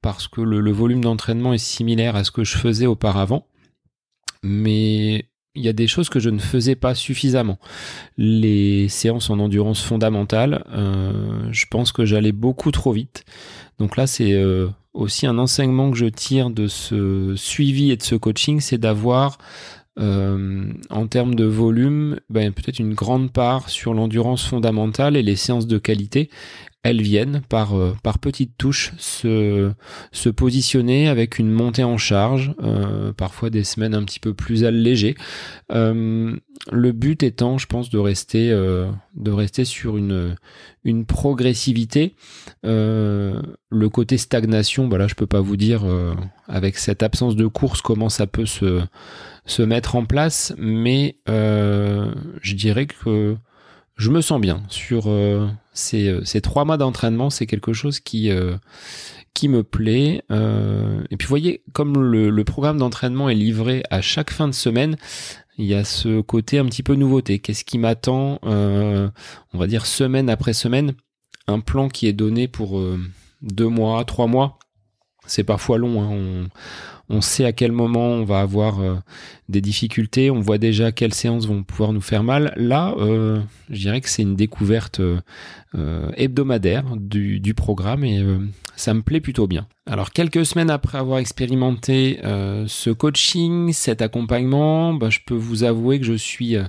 parce 0.00 0.28
que 0.28 0.40
le 0.40 0.72
volume 0.72 1.02
d'entraînement 1.02 1.52
est 1.52 1.58
similaire 1.58 2.16
à 2.16 2.24
ce 2.24 2.30
que 2.30 2.42
je 2.42 2.56
faisais 2.56 2.86
auparavant 2.86 3.46
mais 4.44 5.26
il 5.54 5.62
y 5.62 5.68
a 5.68 5.72
des 5.72 5.86
choses 5.86 6.08
que 6.08 6.20
je 6.20 6.30
ne 6.30 6.38
faisais 6.38 6.74
pas 6.74 6.94
suffisamment. 6.94 7.58
Les 8.18 8.88
séances 8.88 9.30
en 9.30 9.38
endurance 9.38 9.82
fondamentale, 9.82 10.64
euh, 10.72 11.48
je 11.52 11.66
pense 11.70 11.92
que 11.92 12.04
j'allais 12.04 12.32
beaucoup 12.32 12.70
trop 12.70 12.92
vite. 12.92 13.24
Donc 13.78 13.96
là, 13.96 14.06
c'est 14.06 14.32
euh, 14.32 14.68
aussi 14.92 15.26
un 15.26 15.38
enseignement 15.38 15.90
que 15.90 15.96
je 15.96 16.06
tire 16.06 16.50
de 16.50 16.66
ce 16.66 17.34
suivi 17.36 17.90
et 17.90 17.96
de 17.96 18.02
ce 18.02 18.16
coaching, 18.16 18.60
c'est 18.60 18.78
d'avoir 18.78 19.38
euh, 19.98 20.72
en 20.90 21.06
termes 21.06 21.36
de 21.36 21.44
volume, 21.44 22.18
ben, 22.28 22.52
peut-être 22.52 22.80
une 22.80 22.94
grande 22.94 23.32
part 23.32 23.70
sur 23.70 23.94
l'endurance 23.94 24.44
fondamentale 24.44 25.16
et 25.16 25.22
les 25.22 25.36
séances 25.36 25.68
de 25.68 25.78
qualité 25.78 26.30
elles 26.84 27.00
viennent 27.00 27.40
par, 27.48 27.76
euh, 27.76 27.96
par 28.02 28.18
petites 28.18 28.58
touches 28.58 28.92
se, 28.98 29.72
se 30.12 30.28
positionner 30.28 31.08
avec 31.08 31.38
une 31.38 31.50
montée 31.50 31.82
en 31.82 31.96
charge, 31.96 32.54
euh, 32.62 33.12
parfois 33.14 33.48
des 33.48 33.64
semaines 33.64 33.94
un 33.94 34.04
petit 34.04 34.20
peu 34.20 34.34
plus 34.34 34.64
allégées. 34.64 35.16
Euh, 35.72 36.36
le 36.70 36.92
but 36.92 37.22
étant, 37.22 37.56
je 37.56 37.66
pense, 37.66 37.88
de 37.88 37.98
rester, 37.98 38.50
de 38.50 39.30
rester 39.30 39.64
sur 39.64 39.96
une, 39.96 40.36
une 40.84 41.04
progressivité. 41.04 42.14
le 42.62 43.88
côté 43.90 44.16
stagnation, 44.16 44.86
bah 44.86 44.96
là, 44.96 45.06
je 45.06 45.14
peux 45.14 45.26
pas 45.26 45.40
vous 45.40 45.56
dire 45.56 45.84
avec 46.46 46.78
cette 46.78 47.02
absence 47.02 47.34
de 47.36 47.46
course 47.46 47.82
comment 47.82 48.08
ça 48.08 48.26
peut 48.26 48.46
se, 48.46 48.80
se 49.44 49.62
mettre 49.62 49.96
en 49.96 50.06
place, 50.06 50.54
mais 50.56 51.18
je 51.26 52.54
dirais 52.54 52.86
que 52.86 53.36
je 53.96 54.10
me 54.10 54.20
sens 54.20 54.40
bien 54.40 54.62
sur 54.68 55.04
euh, 55.06 55.48
ces, 55.72 56.20
ces, 56.24 56.40
trois 56.40 56.64
mois 56.64 56.76
d'entraînement. 56.76 57.30
C'est 57.30 57.46
quelque 57.46 57.72
chose 57.72 58.00
qui, 58.00 58.30
euh, 58.30 58.56
me 59.44 59.62
plaît. 59.62 60.22
Euh, 60.30 61.02
et 61.10 61.16
puis, 61.16 61.26
vous 61.26 61.30
voyez, 61.30 61.62
comme 61.72 62.00
le, 62.00 62.44
programme 62.44 62.78
d'entraînement 62.78 63.28
est 63.28 63.34
livré 63.34 63.82
à 63.90 64.00
chaque 64.00 64.30
fin 64.30 64.48
de 64.48 64.54
semaine, 64.54 64.96
il 65.58 65.66
y 65.66 65.74
a 65.74 65.84
ce 65.84 66.20
côté 66.20 66.58
un 66.58 66.66
petit 66.66 66.82
peu 66.82 66.94
nouveauté. 66.94 67.38
Qu'est-ce 67.38 67.64
qui 67.64 67.78
m'attend, 67.78 68.38
on 68.42 69.10
va 69.52 69.66
dire, 69.66 69.86
semaine 69.86 70.28
après 70.28 70.52
semaine? 70.52 70.94
Un 71.46 71.60
plan 71.60 71.88
qui 71.88 72.06
est 72.08 72.12
donné 72.12 72.48
pour 72.48 72.82
deux 73.42 73.68
mois, 73.68 74.04
trois 74.04 74.26
mois. 74.26 74.58
C'est 75.26 75.44
parfois 75.44 75.78
long. 75.78 76.02
Hein. 76.02 76.48
On, 77.08 77.20
sait 77.20 77.44
à 77.44 77.52
quel 77.52 77.72
moment 77.72 78.08
on 78.08 78.24
va 78.24 78.40
avoir 78.40 78.80
euh, 78.80 78.96
des 79.48 79.60
difficultés, 79.60 80.30
on 80.30 80.40
voit 80.40 80.58
déjà 80.58 80.92
quelles 80.92 81.14
séances 81.14 81.46
vont 81.46 81.62
pouvoir 81.62 81.92
nous 81.92 82.00
faire 82.00 82.22
mal. 82.22 82.52
Là, 82.56 82.94
euh, 82.98 83.40
je 83.70 83.78
dirais 83.78 84.00
que 84.00 84.08
c'est 84.08 84.22
une 84.22 84.36
découverte 84.36 85.00
euh, 85.00 86.10
hebdomadaire 86.16 86.84
du, 86.96 87.54
programme 87.54 88.04
et 88.04 88.24
ça 88.76 88.94
me 88.94 89.02
plaît 89.02 89.20
plutôt 89.20 89.46
bien. 89.46 89.66
Alors 89.86 90.12
quelques 90.12 90.46
semaines 90.46 90.70
après 90.70 90.96
avoir 90.96 91.18
expérimenté 91.18 92.20
euh, 92.24 92.64
ce 92.66 92.88
coaching, 92.88 93.72
cet 93.74 94.00
accompagnement, 94.00 94.94
bah, 94.94 95.10
je 95.10 95.18
peux 95.24 95.34
vous 95.34 95.62
avouer 95.62 96.00
que 96.00 96.06
je 96.06 96.14
suis 96.14 96.56
euh, 96.56 96.64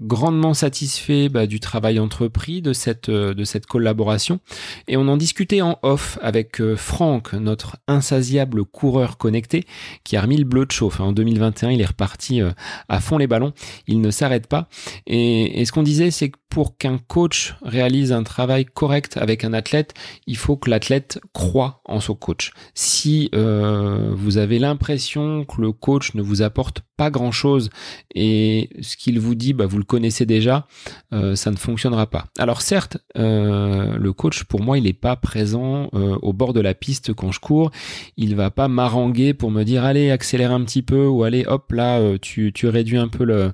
grandement 0.00 0.52
satisfait 0.52 1.28
bah, 1.28 1.46
du 1.46 1.60
travail 1.60 2.00
entrepris 2.00 2.62
de 2.62 2.72
cette 2.72 3.08
euh, 3.08 3.34
de 3.34 3.44
cette 3.44 3.66
collaboration. 3.66 4.40
Et 4.88 4.96
on 4.96 5.06
en 5.06 5.16
discutait 5.16 5.60
en 5.60 5.78
off 5.82 6.18
avec 6.22 6.60
Franck, 6.74 7.34
notre 7.34 7.76
insatiable 7.86 8.64
coureur 8.64 9.16
connecté, 9.16 9.64
qui 10.02 10.16
a 10.16 10.22
remis 10.22 10.36
le 10.36 10.44
bleu 10.44 10.66
de 10.66 10.72
chauffe. 10.72 10.98
En 10.98 11.12
2021, 11.12 11.70
il 11.70 11.80
est 11.80 11.86
reparti 11.86 12.15
parti 12.16 12.40
à 12.88 13.00
fond 13.00 13.18
les 13.18 13.26
ballons. 13.26 13.52
Il 13.86 14.00
ne 14.00 14.10
s'arrête 14.10 14.46
pas. 14.46 14.68
Et, 15.06 15.60
et 15.60 15.64
ce 15.64 15.72
qu'on 15.72 15.82
disait, 15.82 16.10
c'est 16.10 16.30
que 16.30 16.38
pour 16.48 16.78
qu'un 16.78 16.98
coach 16.98 17.54
réalise 17.62 18.12
un 18.12 18.22
travail 18.22 18.64
correct 18.64 19.16
avec 19.16 19.44
un 19.44 19.52
athlète, 19.52 19.94
il 20.26 20.36
faut 20.36 20.56
que 20.56 20.70
l'athlète 20.70 21.20
croit 21.32 21.82
en 21.84 22.00
son 22.00 22.14
coach. 22.14 22.52
Si 22.74 23.28
euh, 23.34 24.10
vous 24.14 24.38
avez 24.38 24.58
l'impression 24.58 25.44
que 25.44 25.60
le 25.60 25.72
coach 25.72 26.14
ne 26.14 26.22
vous 26.22 26.42
apporte 26.42 26.80
pas 26.96 27.10
grand-chose 27.10 27.68
et 28.14 28.70
ce 28.80 28.96
qu'il 28.96 29.20
vous 29.20 29.34
dit, 29.34 29.52
bah, 29.52 29.66
vous 29.66 29.76
le 29.76 29.84
connaissez 29.84 30.24
déjà, 30.24 30.66
euh, 31.12 31.36
ça 31.36 31.50
ne 31.50 31.56
fonctionnera 31.56 32.06
pas. 32.06 32.26
Alors 32.38 32.62
certes, 32.62 32.96
euh, 33.18 33.96
le 33.98 34.12
coach, 34.14 34.44
pour 34.44 34.62
moi, 34.62 34.78
il 34.78 34.84
n'est 34.84 34.94
pas 34.94 35.16
présent 35.16 35.90
au 35.92 36.32
bord 36.32 36.52
de 36.52 36.60
la 36.60 36.74
piste 36.74 37.12
quand 37.12 37.32
je 37.32 37.40
cours. 37.40 37.70
Il 38.16 38.34
va 38.34 38.50
pas 38.50 38.68
m'haranguer 38.68 39.34
pour 39.34 39.50
me 39.50 39.64
dire 39.64 39.84
allez 39.84 40.10
accélère 40.10 40.52
un 40.52 40.64
petit 40.64 40.82
peu 40.82 41.06
ou 41.06 41.24
allez 41.24 41.44
hop 41.46 41.72
là 41.72 42.00
tu, 42.18 42.52
tu 42.52 42.66
réduis 42.68 42.98
un 42.98 43.08
peu 43.08 43.24
la, 43.24 43.52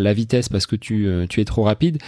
la 0.00 0.12
vitesse 0.12 0.48
parce 0.48 0.66
que 0.66 0.76
tu, 0.76 1.08
tu 1.28 1.40
es 1.40 1.44
trop 1.44 1.62
rapide 1.62 1.98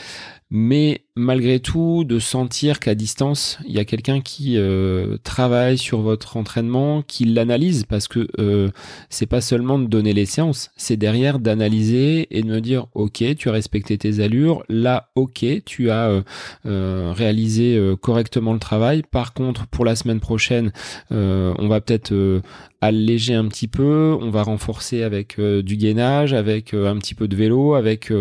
mais 0.50 1.05
malgré 1.16 1.60
tout 1.60 2.04
de 2.04 2.18
sentir 2.18 2.78
qu'à 2.78 2.94
distance 2.94 3.58
il 3.66 3.74
y 3.74 3.78
a 3.78 3.86
quelqu'un 3.86 4.20
qui 4.20 4.58
euh, 4.58 5.16
travaille 5.24 5.78
sur 5.78 6.02
votre 6.02 6.36
entraînement, 6.36 7.02
qui 7.02 7.24
l'analyse 7.24 7.84
parce 7.84 8.06
que 8.06 8.28
euh, 8.38 8.68
c'est 9.08 9.26
pas 9.26 9.40
seulement 9.40 9.78
de 9.78 9.86
donner 9.86 10.12
les 10.12 10.26
séances, 10.26 10.70
c'est 10.76 10.98
derrière 10.98 11.38
d'analyser 11.38 12.28
et 12.30 12.42
de 12.42 12.46
me 12.46 12.60
dire 12.60 12.86
ok 12.94 13.24
tu 13.36 13.48
as 13.48 13.52
respecté 13.52 13.96
tes 13.96 14.20
allures, 14.20 14.62
là 14.68 15.08
ok 15.14 15.46
tu 15.64 15.90
as 15.90 16.22
euh, 16.66 17.12
réalisé 17.16 17.80
correctement 18.02 18.52
le 18.52 18.58
travail. 18.58 19.02
Par 19.10 19.32
contre 19.32 19.66
pour 19.68 19.86
la 19.86 19.96
semaine 19.96 20.20
prochaine 20.20 20.70
on 21.10 21.68
va 21.68 21.80
peut-être 21.80 22.42
alléger 22.82 23.34
un 23.34 23.46
petit 23.46 23.68
peu, 23.68 24.16
on 24.20 24.30
va 24.30 24.42
renforcer 24.42 25.02
avec 25.02 25.40
du 25.40 25.76
gainage, 25.76 26.34
avec 26.34 26.74
un 26.74 26.96
petit 26.98 27.14
peu 27.14 27.26
de 27.26 27.36
vélo, 27.36 27.74
avec 27.74 28.12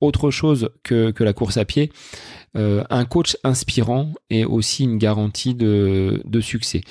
autre 0.00 0.30
chose 0.30 0.70
que, 0.82 1.12
que 1.12 1.22
la 1.22 1.32
course 1.32 1.56
à 1.56 1.64
pied. 1.64 1.90
Euh, 2.56 2.84
un 2.90 3.04
coach 3.04 3.36
inspirant 3.44 4.12
est 4.30 4.44
aussi 4.44 4.84
une 4.84 4.98
garantie 4.98 5.54
de, 5.54 6.40
succès. 6.40 6.82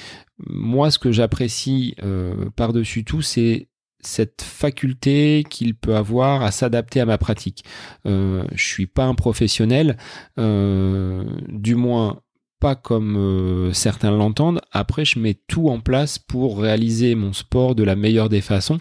Moi, 0.48 0.92
ce 0.92 1.00
que 1.00 1.12
j'apprécie 1.12 1.96
euh, 2.04 2.50
par-dessus 2.56 3.04
tout, 3.04 3.22
c'est 3.22 3.68
cette 4.00 4.42
faculté 4.42 5.46
qu'il 5.48 5.76
peut 5.76 5.96
avoir 5.96 6.42
à 6.42 6.50
s'adapter 6.50 7.00
à 7.02 7.06
ma 7.06 7.20
pratique. 7.20 7.64
Euh, 8.08 8.44
je 8.54 8.66
suis 8.66 8.88
pas 8.88 9.06
un 9.06 9.14
professionnel, 9.14 9.98
du 10.38 11.76
moins 11.76 12.22
pas 12.60 12.76
comme 12.76 13.72
certains 13.74 14.12
l'entendent. 14.12 14.62
Après, 14.72 15.06
je 15.06 15.20
mets 15.20 15.36
tout 15.48 15.70
en 15.70 15.80
place 15.80 16.18
pour 16.18 16.60
réaliser 16.60 17.16
mon 17.16 17.34
sport 17.34 17.76
de 17.76 17.84
la 17.84 17.96
meilleure 17.96 18.30
des 18.30 18.42
façons 18.42 18.80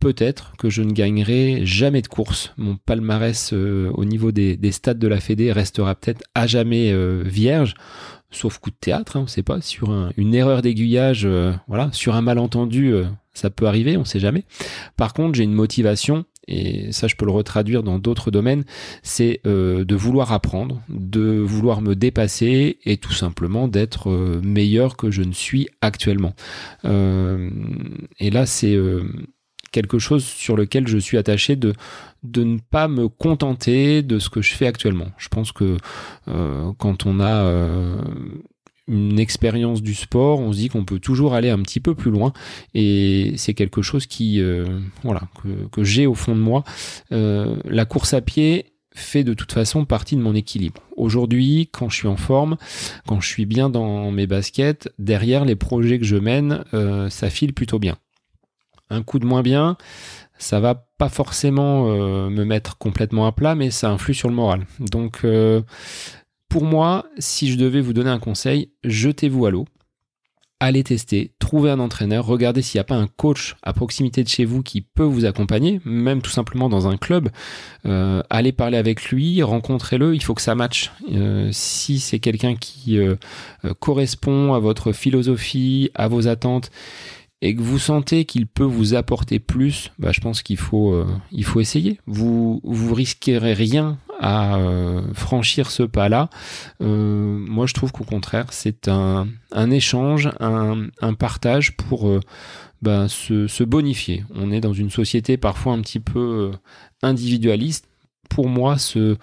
peut-être 0.00 0.54
que 0.58 0.70
je 0.70 0.82
ne 0.82 0.92
gagnerai 0.92 1.60
jamais 1.64 2.02
de 2.02 2.08
course. 2.08 2.52
Mon 2.56 2.76
palmarès 2.76 3.52
euh, 3.52 3.90
au 3.94 4.04
niveau 4.04 4.32
des, 4.32 4.58
stades 4.72 4.98
de 4.98 5.06
la 5.06 5.20
Fédé 5.20 5.52
restera 5.52 5.94
peut-être 5.94 6.24
à 6.34 6.46
jamais 6.46 6.90
euh, 6.90 7.22
vierge, 7.24 7.74
sauf 8.30 8.58
coup 8.58 8.70
de 8.70 8.76
théâtre, 8.80 9.16
hein, 9.16 9.20
on 9.20 9.24
ne 9.24 9.28
sait 9.28 9.42
pas, 9.42 9.60
sur 9.60 10.10
une 10.16 10.34
erreur 10.34 10.62
d'aiguillage, 10.62 11.26
euh, 11.26 11.52
voilà, 11.68 11.90
sur 11.92 12.14
un 12.14 12.22
malentendu, 12.22 12.94
ça 13.34 13.50
peut 13.50 13.66
arriver, 13.66 13.96
on 13.96 14.00
ne 14.00 14.04
sait 14.04 14.20
jamais. 14.20 14.44
Par 14.96 15.12
contre, 15.12 15.34
j'ai 15.34 15.44
une 15.44 15.52
motivation, 15.52 16.24
et 16.48 16.90
ça 16.92 17.06
je 17.06 17.16
peux 17.16 17.26
le 17.26 17.32
retraduire 17.32 17.82
dans 17.82 17.98
d'autres 17.98 18.30
domaines, 18.30 18.64
c'est 19.02 19.40
de 19.44 19.94
vouloir 19.94 20.32
apprendre, 20.32 20.80
de 20.88 21.38
vouloir 21.38 21.82
me 21.82 21.94
dépasser 21.94 22.78
et 22.84 22.96
tout 22.96 23.12
simplement 23.12 23.68
d'être 23.68 24.10
meilleur 24.42 24.96
que 24.96 25.10
je 25.10 25.22
ne 25.22 25.32
suis 25.32 25.68
actuellement. 25.80 26.34
et 26.84 28.30
là, 28.30 28.46
c'est 28.46 28.78
quelque 29.70 29.98
chose 29.98 30.24
sur 30.24 30.56
lequel 30.56 30.88
je 30.88 30.98
suis 30.98 31.16
attaché 31.16 31.56
de, 31.56 31.74
ne 32.24 32.58
pas 32.58 32.88
me 32.88 33.08
contenter 33.08 34.02
de 34.02 34.18
ce 34.18 34.28
que 34.28 34.42
je 34.42 34.54
fais 34.54 34.66
actuellement. 34.66 35.10
Je 35.18 35.28
pense 35.28 35.52
que 35.52 35.76
euh, 36.28 36.72
quand 36.78 37.06
on 37.06 37.20
a 37.20 37.44
euh, 37.44 38.02
une 38.88 39.18
expérience 39.20 39.82
du 39.82 39.94
sport, 39.94 40.40
on 40.40 40.52
se 40.52 40.58
dit 40.58 40.68
qu'on 40.68 40.84
peut 40.84 40.98
toujours 40.98 41.34
aller 41.34 41.50
un 41.50 41.60
petit 41.60 41.80
peu 41.80 41.94
plus 41.94 42.10
loin 42.10 42.32
et 42.74 43.34
c'est 43.36 43.54
quelque 43.54 43.82
chose 43.82 44.06
qui 44.06 44.40
euh, 44.40 44.80
voilà 45.04 45.22
que 45.70 45.84
j'ai 45.84 46.06
au 46.06 46.14
fond 46.14 46.34
de 46.34 46.40
moi. 46.40 46.64
la 47.10 47.84
course 47.84 48.14
à 48.14 48.20
pied 48.20 48.66
fait 48.92 49.22
de 49.22 49.34
toute 49.34 49.52
façon 49.52 49.84
partie 49.84 50.16
de 50.16 50.20
mon 50.20 50.34
équilibre. 50.34 50.82
Aujourd'hui, 50.96 51.68
quand 51.70 51.88
je 51.88 51.96
suis 51.96 52.08
en 52.08 52.16
forme, 52.16 52.56
quand 53.06 53.20
je 53.20 53.28
suis 53.28 53.46
bien 53.46 53.70
dans 53.70 54.10
mes 54.10 54.26
baskets, 54.26 54.92
derrière 54.98 55.44
les 55.44 55.54
projets 55.54 56.00
que 56.00 56.04
je 56.04 56.16
mène, 56.16 56.64
ça 57.08 57.30
file 57.30 57.54
plutôt 57.54 57.78
bien 57.78 57.96
un 58.90 59.02
coup 59.02 59.18
de 59.18 59.26
moins 59.26 59.42
bien, 59.42 59.76
ça 60.40 60.58
va 60.58 60.74
pas 60.74 61.08
forcément 61.08 61.86
euh, 61.88 62.30
me 62.30 62.44
mettre 62.44 62.78
complètement 62.78 63.26
à 63.26 63.32
plat, 63.32 63.54
mais 63.54 63.70
ça 63.70 63.90
influe 63.90 64.14
sur 64.14 64.28
le 64.28 64.34
moral. 64.34 64.66
Donc, 64.80 65.20
euh, 65.24 65.62
pour 66.48 66.64
moi, 66.64 67.06
si 67.18 67.50
je 67.50 67.56
devais 67.56 67.80
vous 67.80 67.92
donner 67.92 68.10
un 68.10 68.18
conseil, 68.18 68.70
jetez-vous 68.82 69.46
à 69.46 69.50
l'eau. 69.50 69.66
Allez 70.62 70.84
tester, 70.84 71.32
trouvez 71.38 71.70
un 71.70 71.80
entraîneur, 71.80 72.26
regardez 72.26 72.60
s'il 72.60 72.76
n'y 72.76 72.82
a 72.82 72.84
pas 72.84 72.96
un 72.96 73.06
coach 73.06 73.56
à 73.62 73.72
proximité 73.72 74.22
de 74.22 74.28
chez 74.28 74.44
vous 74.44 74.62
qui 74.62 74.82
peut 74.82 75.04
vous 75.04 75.24
accompagner, 75.24 75.80
même 75.86 76.20
tout 76.20 76.30
simplement 76.30 76.68
dans 76.68 76.86
un 76.86 76.98
club. 76.98 77.30
Euh, 77.86 78.22
allez 78.28 78.52
parler 78.52 78.76
avec 78.76 79.04
lui, 79.04 79.42
rencontrez-le, 79.42 80.14
il 80.14 80.22
faut 80.22 80.34
que 80.34 80.42
ça 80.42 80.54
matche. 80.54 80.92
si 81.50 81.98
c'est 81.98 82.18
quelqu'un 82.18 82.56
qui 82.56 82.98
correspond 83.78 84.52
à 84.52 84.58
votre 84.58 84.92
philosophie, 84.92 85.90
à 85.94 86.08
vos 86.08 86.28
attentes, 86.28 86.70
et 87.42 87.54
que 87.54 87.62
vous 87.62 87.78
sentez 87.78 88.24
qu'il 88.26 88.46
peut 88.46 88.64
vous 88.64 88.94
apporter 88.94 89.38
plus, 89.38 89.90
bah, 89.98 90.12
je 90.12 90.20
pense 90.20 90.42
qu'il 90.42 90.58
faut, 90.58 90.92
euh, 90.92 91.06
il 91.32 91.44
faut 91.44 91.60
essayer. 91.60 91.98
Vous, 92.06 92.60
vous 92.62 92.94
risquerez 92.94 93.54
rien 93.54 93.98
à 94.18 94.56
euh, 94.56 95.02
franchir 95.14 95.70
ce 95.70 95.82
pas-là. 95.82 96.28
Euh, 96.82 97.38
moi, 97.38 97.66
je 97.66 97.72
trouve 97.72 97.92
qu'au 97.92 98.04
contraire, 98.04 98.46
c'est 98.50 98.88
un, 98.88 99.26
un 99.52 99.70
échange, 99.70 100.30
un, 100.38 100.88
un 101.00 101.14
partage 101.14 101.76
pour 101.78 102.20
bah, 102.82 103.08
se, 103.08 103.46
se, 103.46 103.64
bonifier. 103.64 104.24
On 104.34 104.52
est 104.52 104.60
dans 104.60 104.74
une 104.74 104.90
société 104.90 105.38
parfois 105.38 105.72
un 105.72 105.80
petit 105.80 106.00
peu 106.00 106.50
individualiste. 107.02 107.86
Pour 108.28 108.48
moi, 108.48 108.76
ce, 108.76 109.16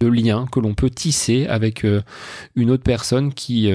de 0.00 0.06
lien 0.08 0.46
que 0.50 0.60
l'on 0.60 0.74
peut 0.74 0.90
tisser 0.90 1.46
avec 1.46 1.86
une 2.56 2.70
autre 2.70 2.82
personne 2.82 3.32
qui, 3.32 3.70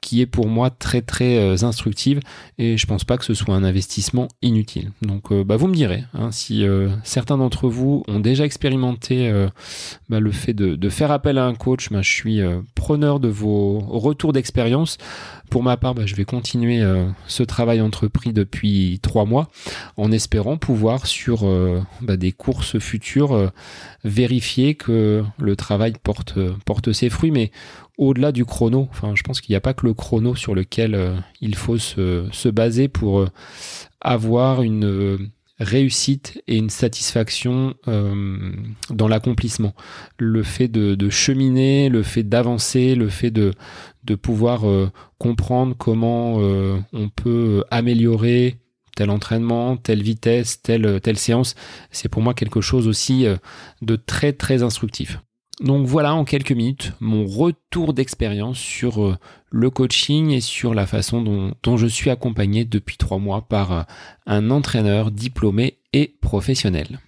qui 0.00 0.20
est 0.20 0.26
pour 0.26 0.46
moi 0.46 0.70
très 0.70 1.02
très 1.02 1.38
euh, 1.38 1.64
instructive 1.64 2.20
et 2.58 2.76
je 2.76 2.86
pense 2.86 3.04
pas 3.04 3.16
que 3.18 3.24
ce 3.24 3.34
soit 3.34 3.54
un 3.54 3.64
investissement 3.64 4.28
inutile. 4.42 4.92
Donc 5.02 5.32
euh, 5.32 5.42
bah, 5.42 5.56
vous 5.56 5.68
me 5.68 5.74
direz 5.74 6.04
hein, 6.14 6.30
si 6.30 6.64
euh, 6.64 6.90
certains 7.02 7.38
d'entre 7.38 7.68
vous 7.68 8.04
ont 8.06 8.20
déjà 8.20 8.44
expérimenté 8.44 9.32
bah, 10.08 10.20
le 10.20 10.30
fait 10.30 10.54
de, 10.54 10.88
faire 10.88 11.10
appel 11.10 11.38
à 11.38 11.44
un 11.44 11.54
coach, 11.54 11.90
bah, 11.90 12.02
je 12.02 12.10
suis 12.10 12.40
preneur 12.74 13.20
de 13.20 13.28
vos 13.28 13.78
retours 13.78 14.32
d'expérience. 14.32 14.98
Pour 15.50 15.62
ma 15.62 15.76
part, 15.76 15.94
bah, 15.94 16.06
je 16.06 16.14
vais 16.14 16.24
continuer 16.24 16.82
ce 17.26 17.42
travail 17.42 17.80
entrepris 17.80 18.32
depuis 18.32 18.98
trois 19.02 19.24
mois 19.24 19.48
en 19.96 20.12
espérant 20.12 20.56
pouvoir 20.56 21.06
sur 21.06 21.44
des 22.02 22.32
courses 22.32 22.78
futures 22.78 23.52
vérifier 24.04 24.74
que 24.74 25.24
le 25.38 25.56
travail 25.56 25.94
porte, 26.02 26.38
porte 26.64 26.92
ses 26.92 27.10
fruits. 27.10 27.30
Mais 27.30 27.50
au-delà 27.98 28.32
du 28.32 28.44
chrono. 28.44 28.88
Enfin, 28.90 29.12
je 29.14 29.22
pense 29.22 29.40
qu'il 29.40 29.52
n'y 29.52 29.56
a 29.56 29.60
pas 29.60 29.74
que 29.74 29.86
le 29.86 29.94
chrono 29.94 30.34
sur 30.34 30.54
lequel 30.54 30.94
euh, 30.94 31.16
il 31.40 31.54
faut 31.54 31.78
se, 31.78 32.26
se 32.30 32.48
baser 32.48 32.88
pour 32.88 33.20
euh, 33.20 33.28
avoir 34.00 34.62
une 34.62 34.84
euh, 34.84 35.18
réussite 35.58 36.42
et 36.46 36.56
une 36.56 36.68
satisfaction 36.68 37.72
dans 37.86 39.08
l'accomplissement. 39.08 39.74
Le 40.18 40.42
fait 40.42 40.68
de, 40.68 40.94
de, 40.94 41.08
cheminer, 41.08 41.88
le 41.88 42.02
fait 42.02 42.24
d'avancer, 42.24 42.94
le 42.94 43.08
fait 43.08 43.30
de, 43.30 43.52
de 44.04 44.14
pouvoir 44.16 44.64
comprendre 45.16 45.74
comment 45.78 46.36
on 46.92 47.08
peut 47.08 47.64
améliorer 47.70 48.58
tel 48.96 49.08
entraînement, 49.08 49.78
telle 49.78 50.02
vitesse, 50.02 50.60
telle, 50.60 51.00
telle 51.00 51.16
séance, 51.16 51.54
c'est 51.90 52.10
pour 52.10 52.20
moi 52.20 52.34
quelque 52.34 52.60
chose 52.60 52.86
aussi 52.86 53.24
de 53.80 53.96
très 53.96 54.34
très 54.34 54.62
instructif. 54.62 55.20
Donc 55.60 55.86
voilà 55.86 56.14
en 56.14 56.24
quelques 56.24 56.52
minutes 56.52 56.92
mon 57.00 57.24
retour 57.24 57.94
d'expérience 57.94 58.58
sur 58.58 59.02
euh, 59.02 59.16
le 59.50 59.70
coaching 59.70 60.30
et 60.30 60.42
sur 60.42 60.74
la 60.74 60.86
façon 60.86 61.22
dont, 61.22 61.76
je 61.76 61.86
suis 61.86 62.10
accompagné 62.10 62.66
depuis 62.66 62.98
trois 62.98 63.18
mois 63.18 63.48
par 63.48 63.72
euh, 63.72 63.82
un 64.26 64.50
entraîneur 64.50 65.10
diplômé 65.10 65.78
et 65.94 66.14
professionnel. 66.20 67.00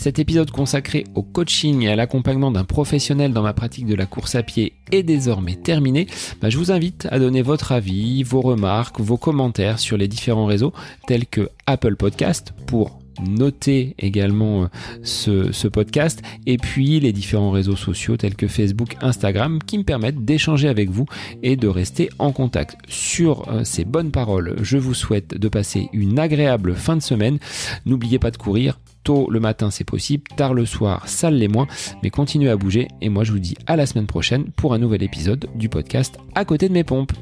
Cet 0.00 0.18
épisode 0.18 0.50
consacré 0.50 1.04
au 1.14 1.22
coaching 1.22 1.82
et 1.82 1.90
à 1.90 1.94
l'accompagnement 1.94 2.50
d'un 2.50 2.64
professionnel 2.64 3.34
dans 3.34 3.42
ma 3.42 3.52
pratique 3.52 3.84
de 3.84 3.94
la 3.94 4.06
course 4.06 4.34
à 4.34 4.42
pied 4.42 4.72
est 4.92 5.02
désormais 5.02 5.56
terminé. 5.56 6.06
Bah, 6.40 6.48
je 6.48 6.56
vous 6.56 6.72
invite 6.72 7.06
à 7.10 7.18
donner 7.18 7.42
votre 7.42 7.70
avis, 7.70 8.22
vos 8.22 8.40
remarques, 8.40 8.98
vos 8.98 9.18
commentaires 9.18 9.78
sur 9.78 9.98
les 9.98 10.08
différents 10.08 10.46
réseaux 10.46 10.72
tels 11.06 11.26
que 11.26 11.50
Apple 11.66 11.96
Podcast 11.96 12.54
pour 12.66 12.98
noter 13.22 13.94
également 13.98 14.70
ce, 15.02 15.52
ce 15.52 15.68
podcast 15.68 16.22
et 16.46 16.56
puis 16.56 16.98
les 16.98 17.12
différents 17.12 17.50
réseaux 17.50 17.76
sociaux 17.76 18.16
tels 18.16 18.36
que 18.36 18.48
Facebook, 18.48 18.96
Instagram 19.02 19.58
qui 19.66 19.76
me 19.76 19.84
permettent 19.84 20.24
d'échanger 20.24 20.68
avec 20.68 20.88
vous 20.88 21.04
et 21.42 21.56
de 21.56 21.68
rester 21.68 22.08
en 22.18 22.32
contact. 22.32 22.78
Sur 22.88 23.46
ces 23.64 23.84
bonnes 23.84 24.12
paroles, 24.12 24.56
je 24.62 24.78
vous 24.78 24.94
souhaite 24.94 25.38
de 25.38 25.48
passer 25.50 25.90
une 25.92 26.18
agréable 26.18 26.74
fin 26.74 26.96
de 26.96 27.02
semaine. 27.02 27.38
N'oubliez 27.84 28.18
pas 28.18 28.30
de 28.30 28.38
courir. 28.38 28.78
Tôt 29.02 29.28
le 29.30 29.40
matin 29.40 29.70
c'est 29.70 29.84
possible, 29.84 30.24
tard 30.36 30.54
le 30.54 30.66
soir 30.66 31.08
ça 31.08 31.30
l'est 31.30 31.48
moins, 31.48 31.66
mais 32.02 32.10
continuez 32.10 32.50
à 32.50 32.56
bouger. 32.56 32.88
Et 33.00 33.08
moi 33.08 33.24
je 33.24 33.32
vous 33.32 33.38
dis 33.38 33.56
à 33.66 33.76
la 33.76 33.86
semaine 33.86 34.06
prochaine 34.06 34.50
pour 34.56 34.74
un 34.74 34.78
nouvel 34.78 35.02
épisode 35.02 35.48
du 35.54 35.68
podcast 35.68 36.18
à 36.34 36.44
côté 36.44 36.68
de 36.68 36.74
mes 36.74 36.84
pompes. 36.84 37.12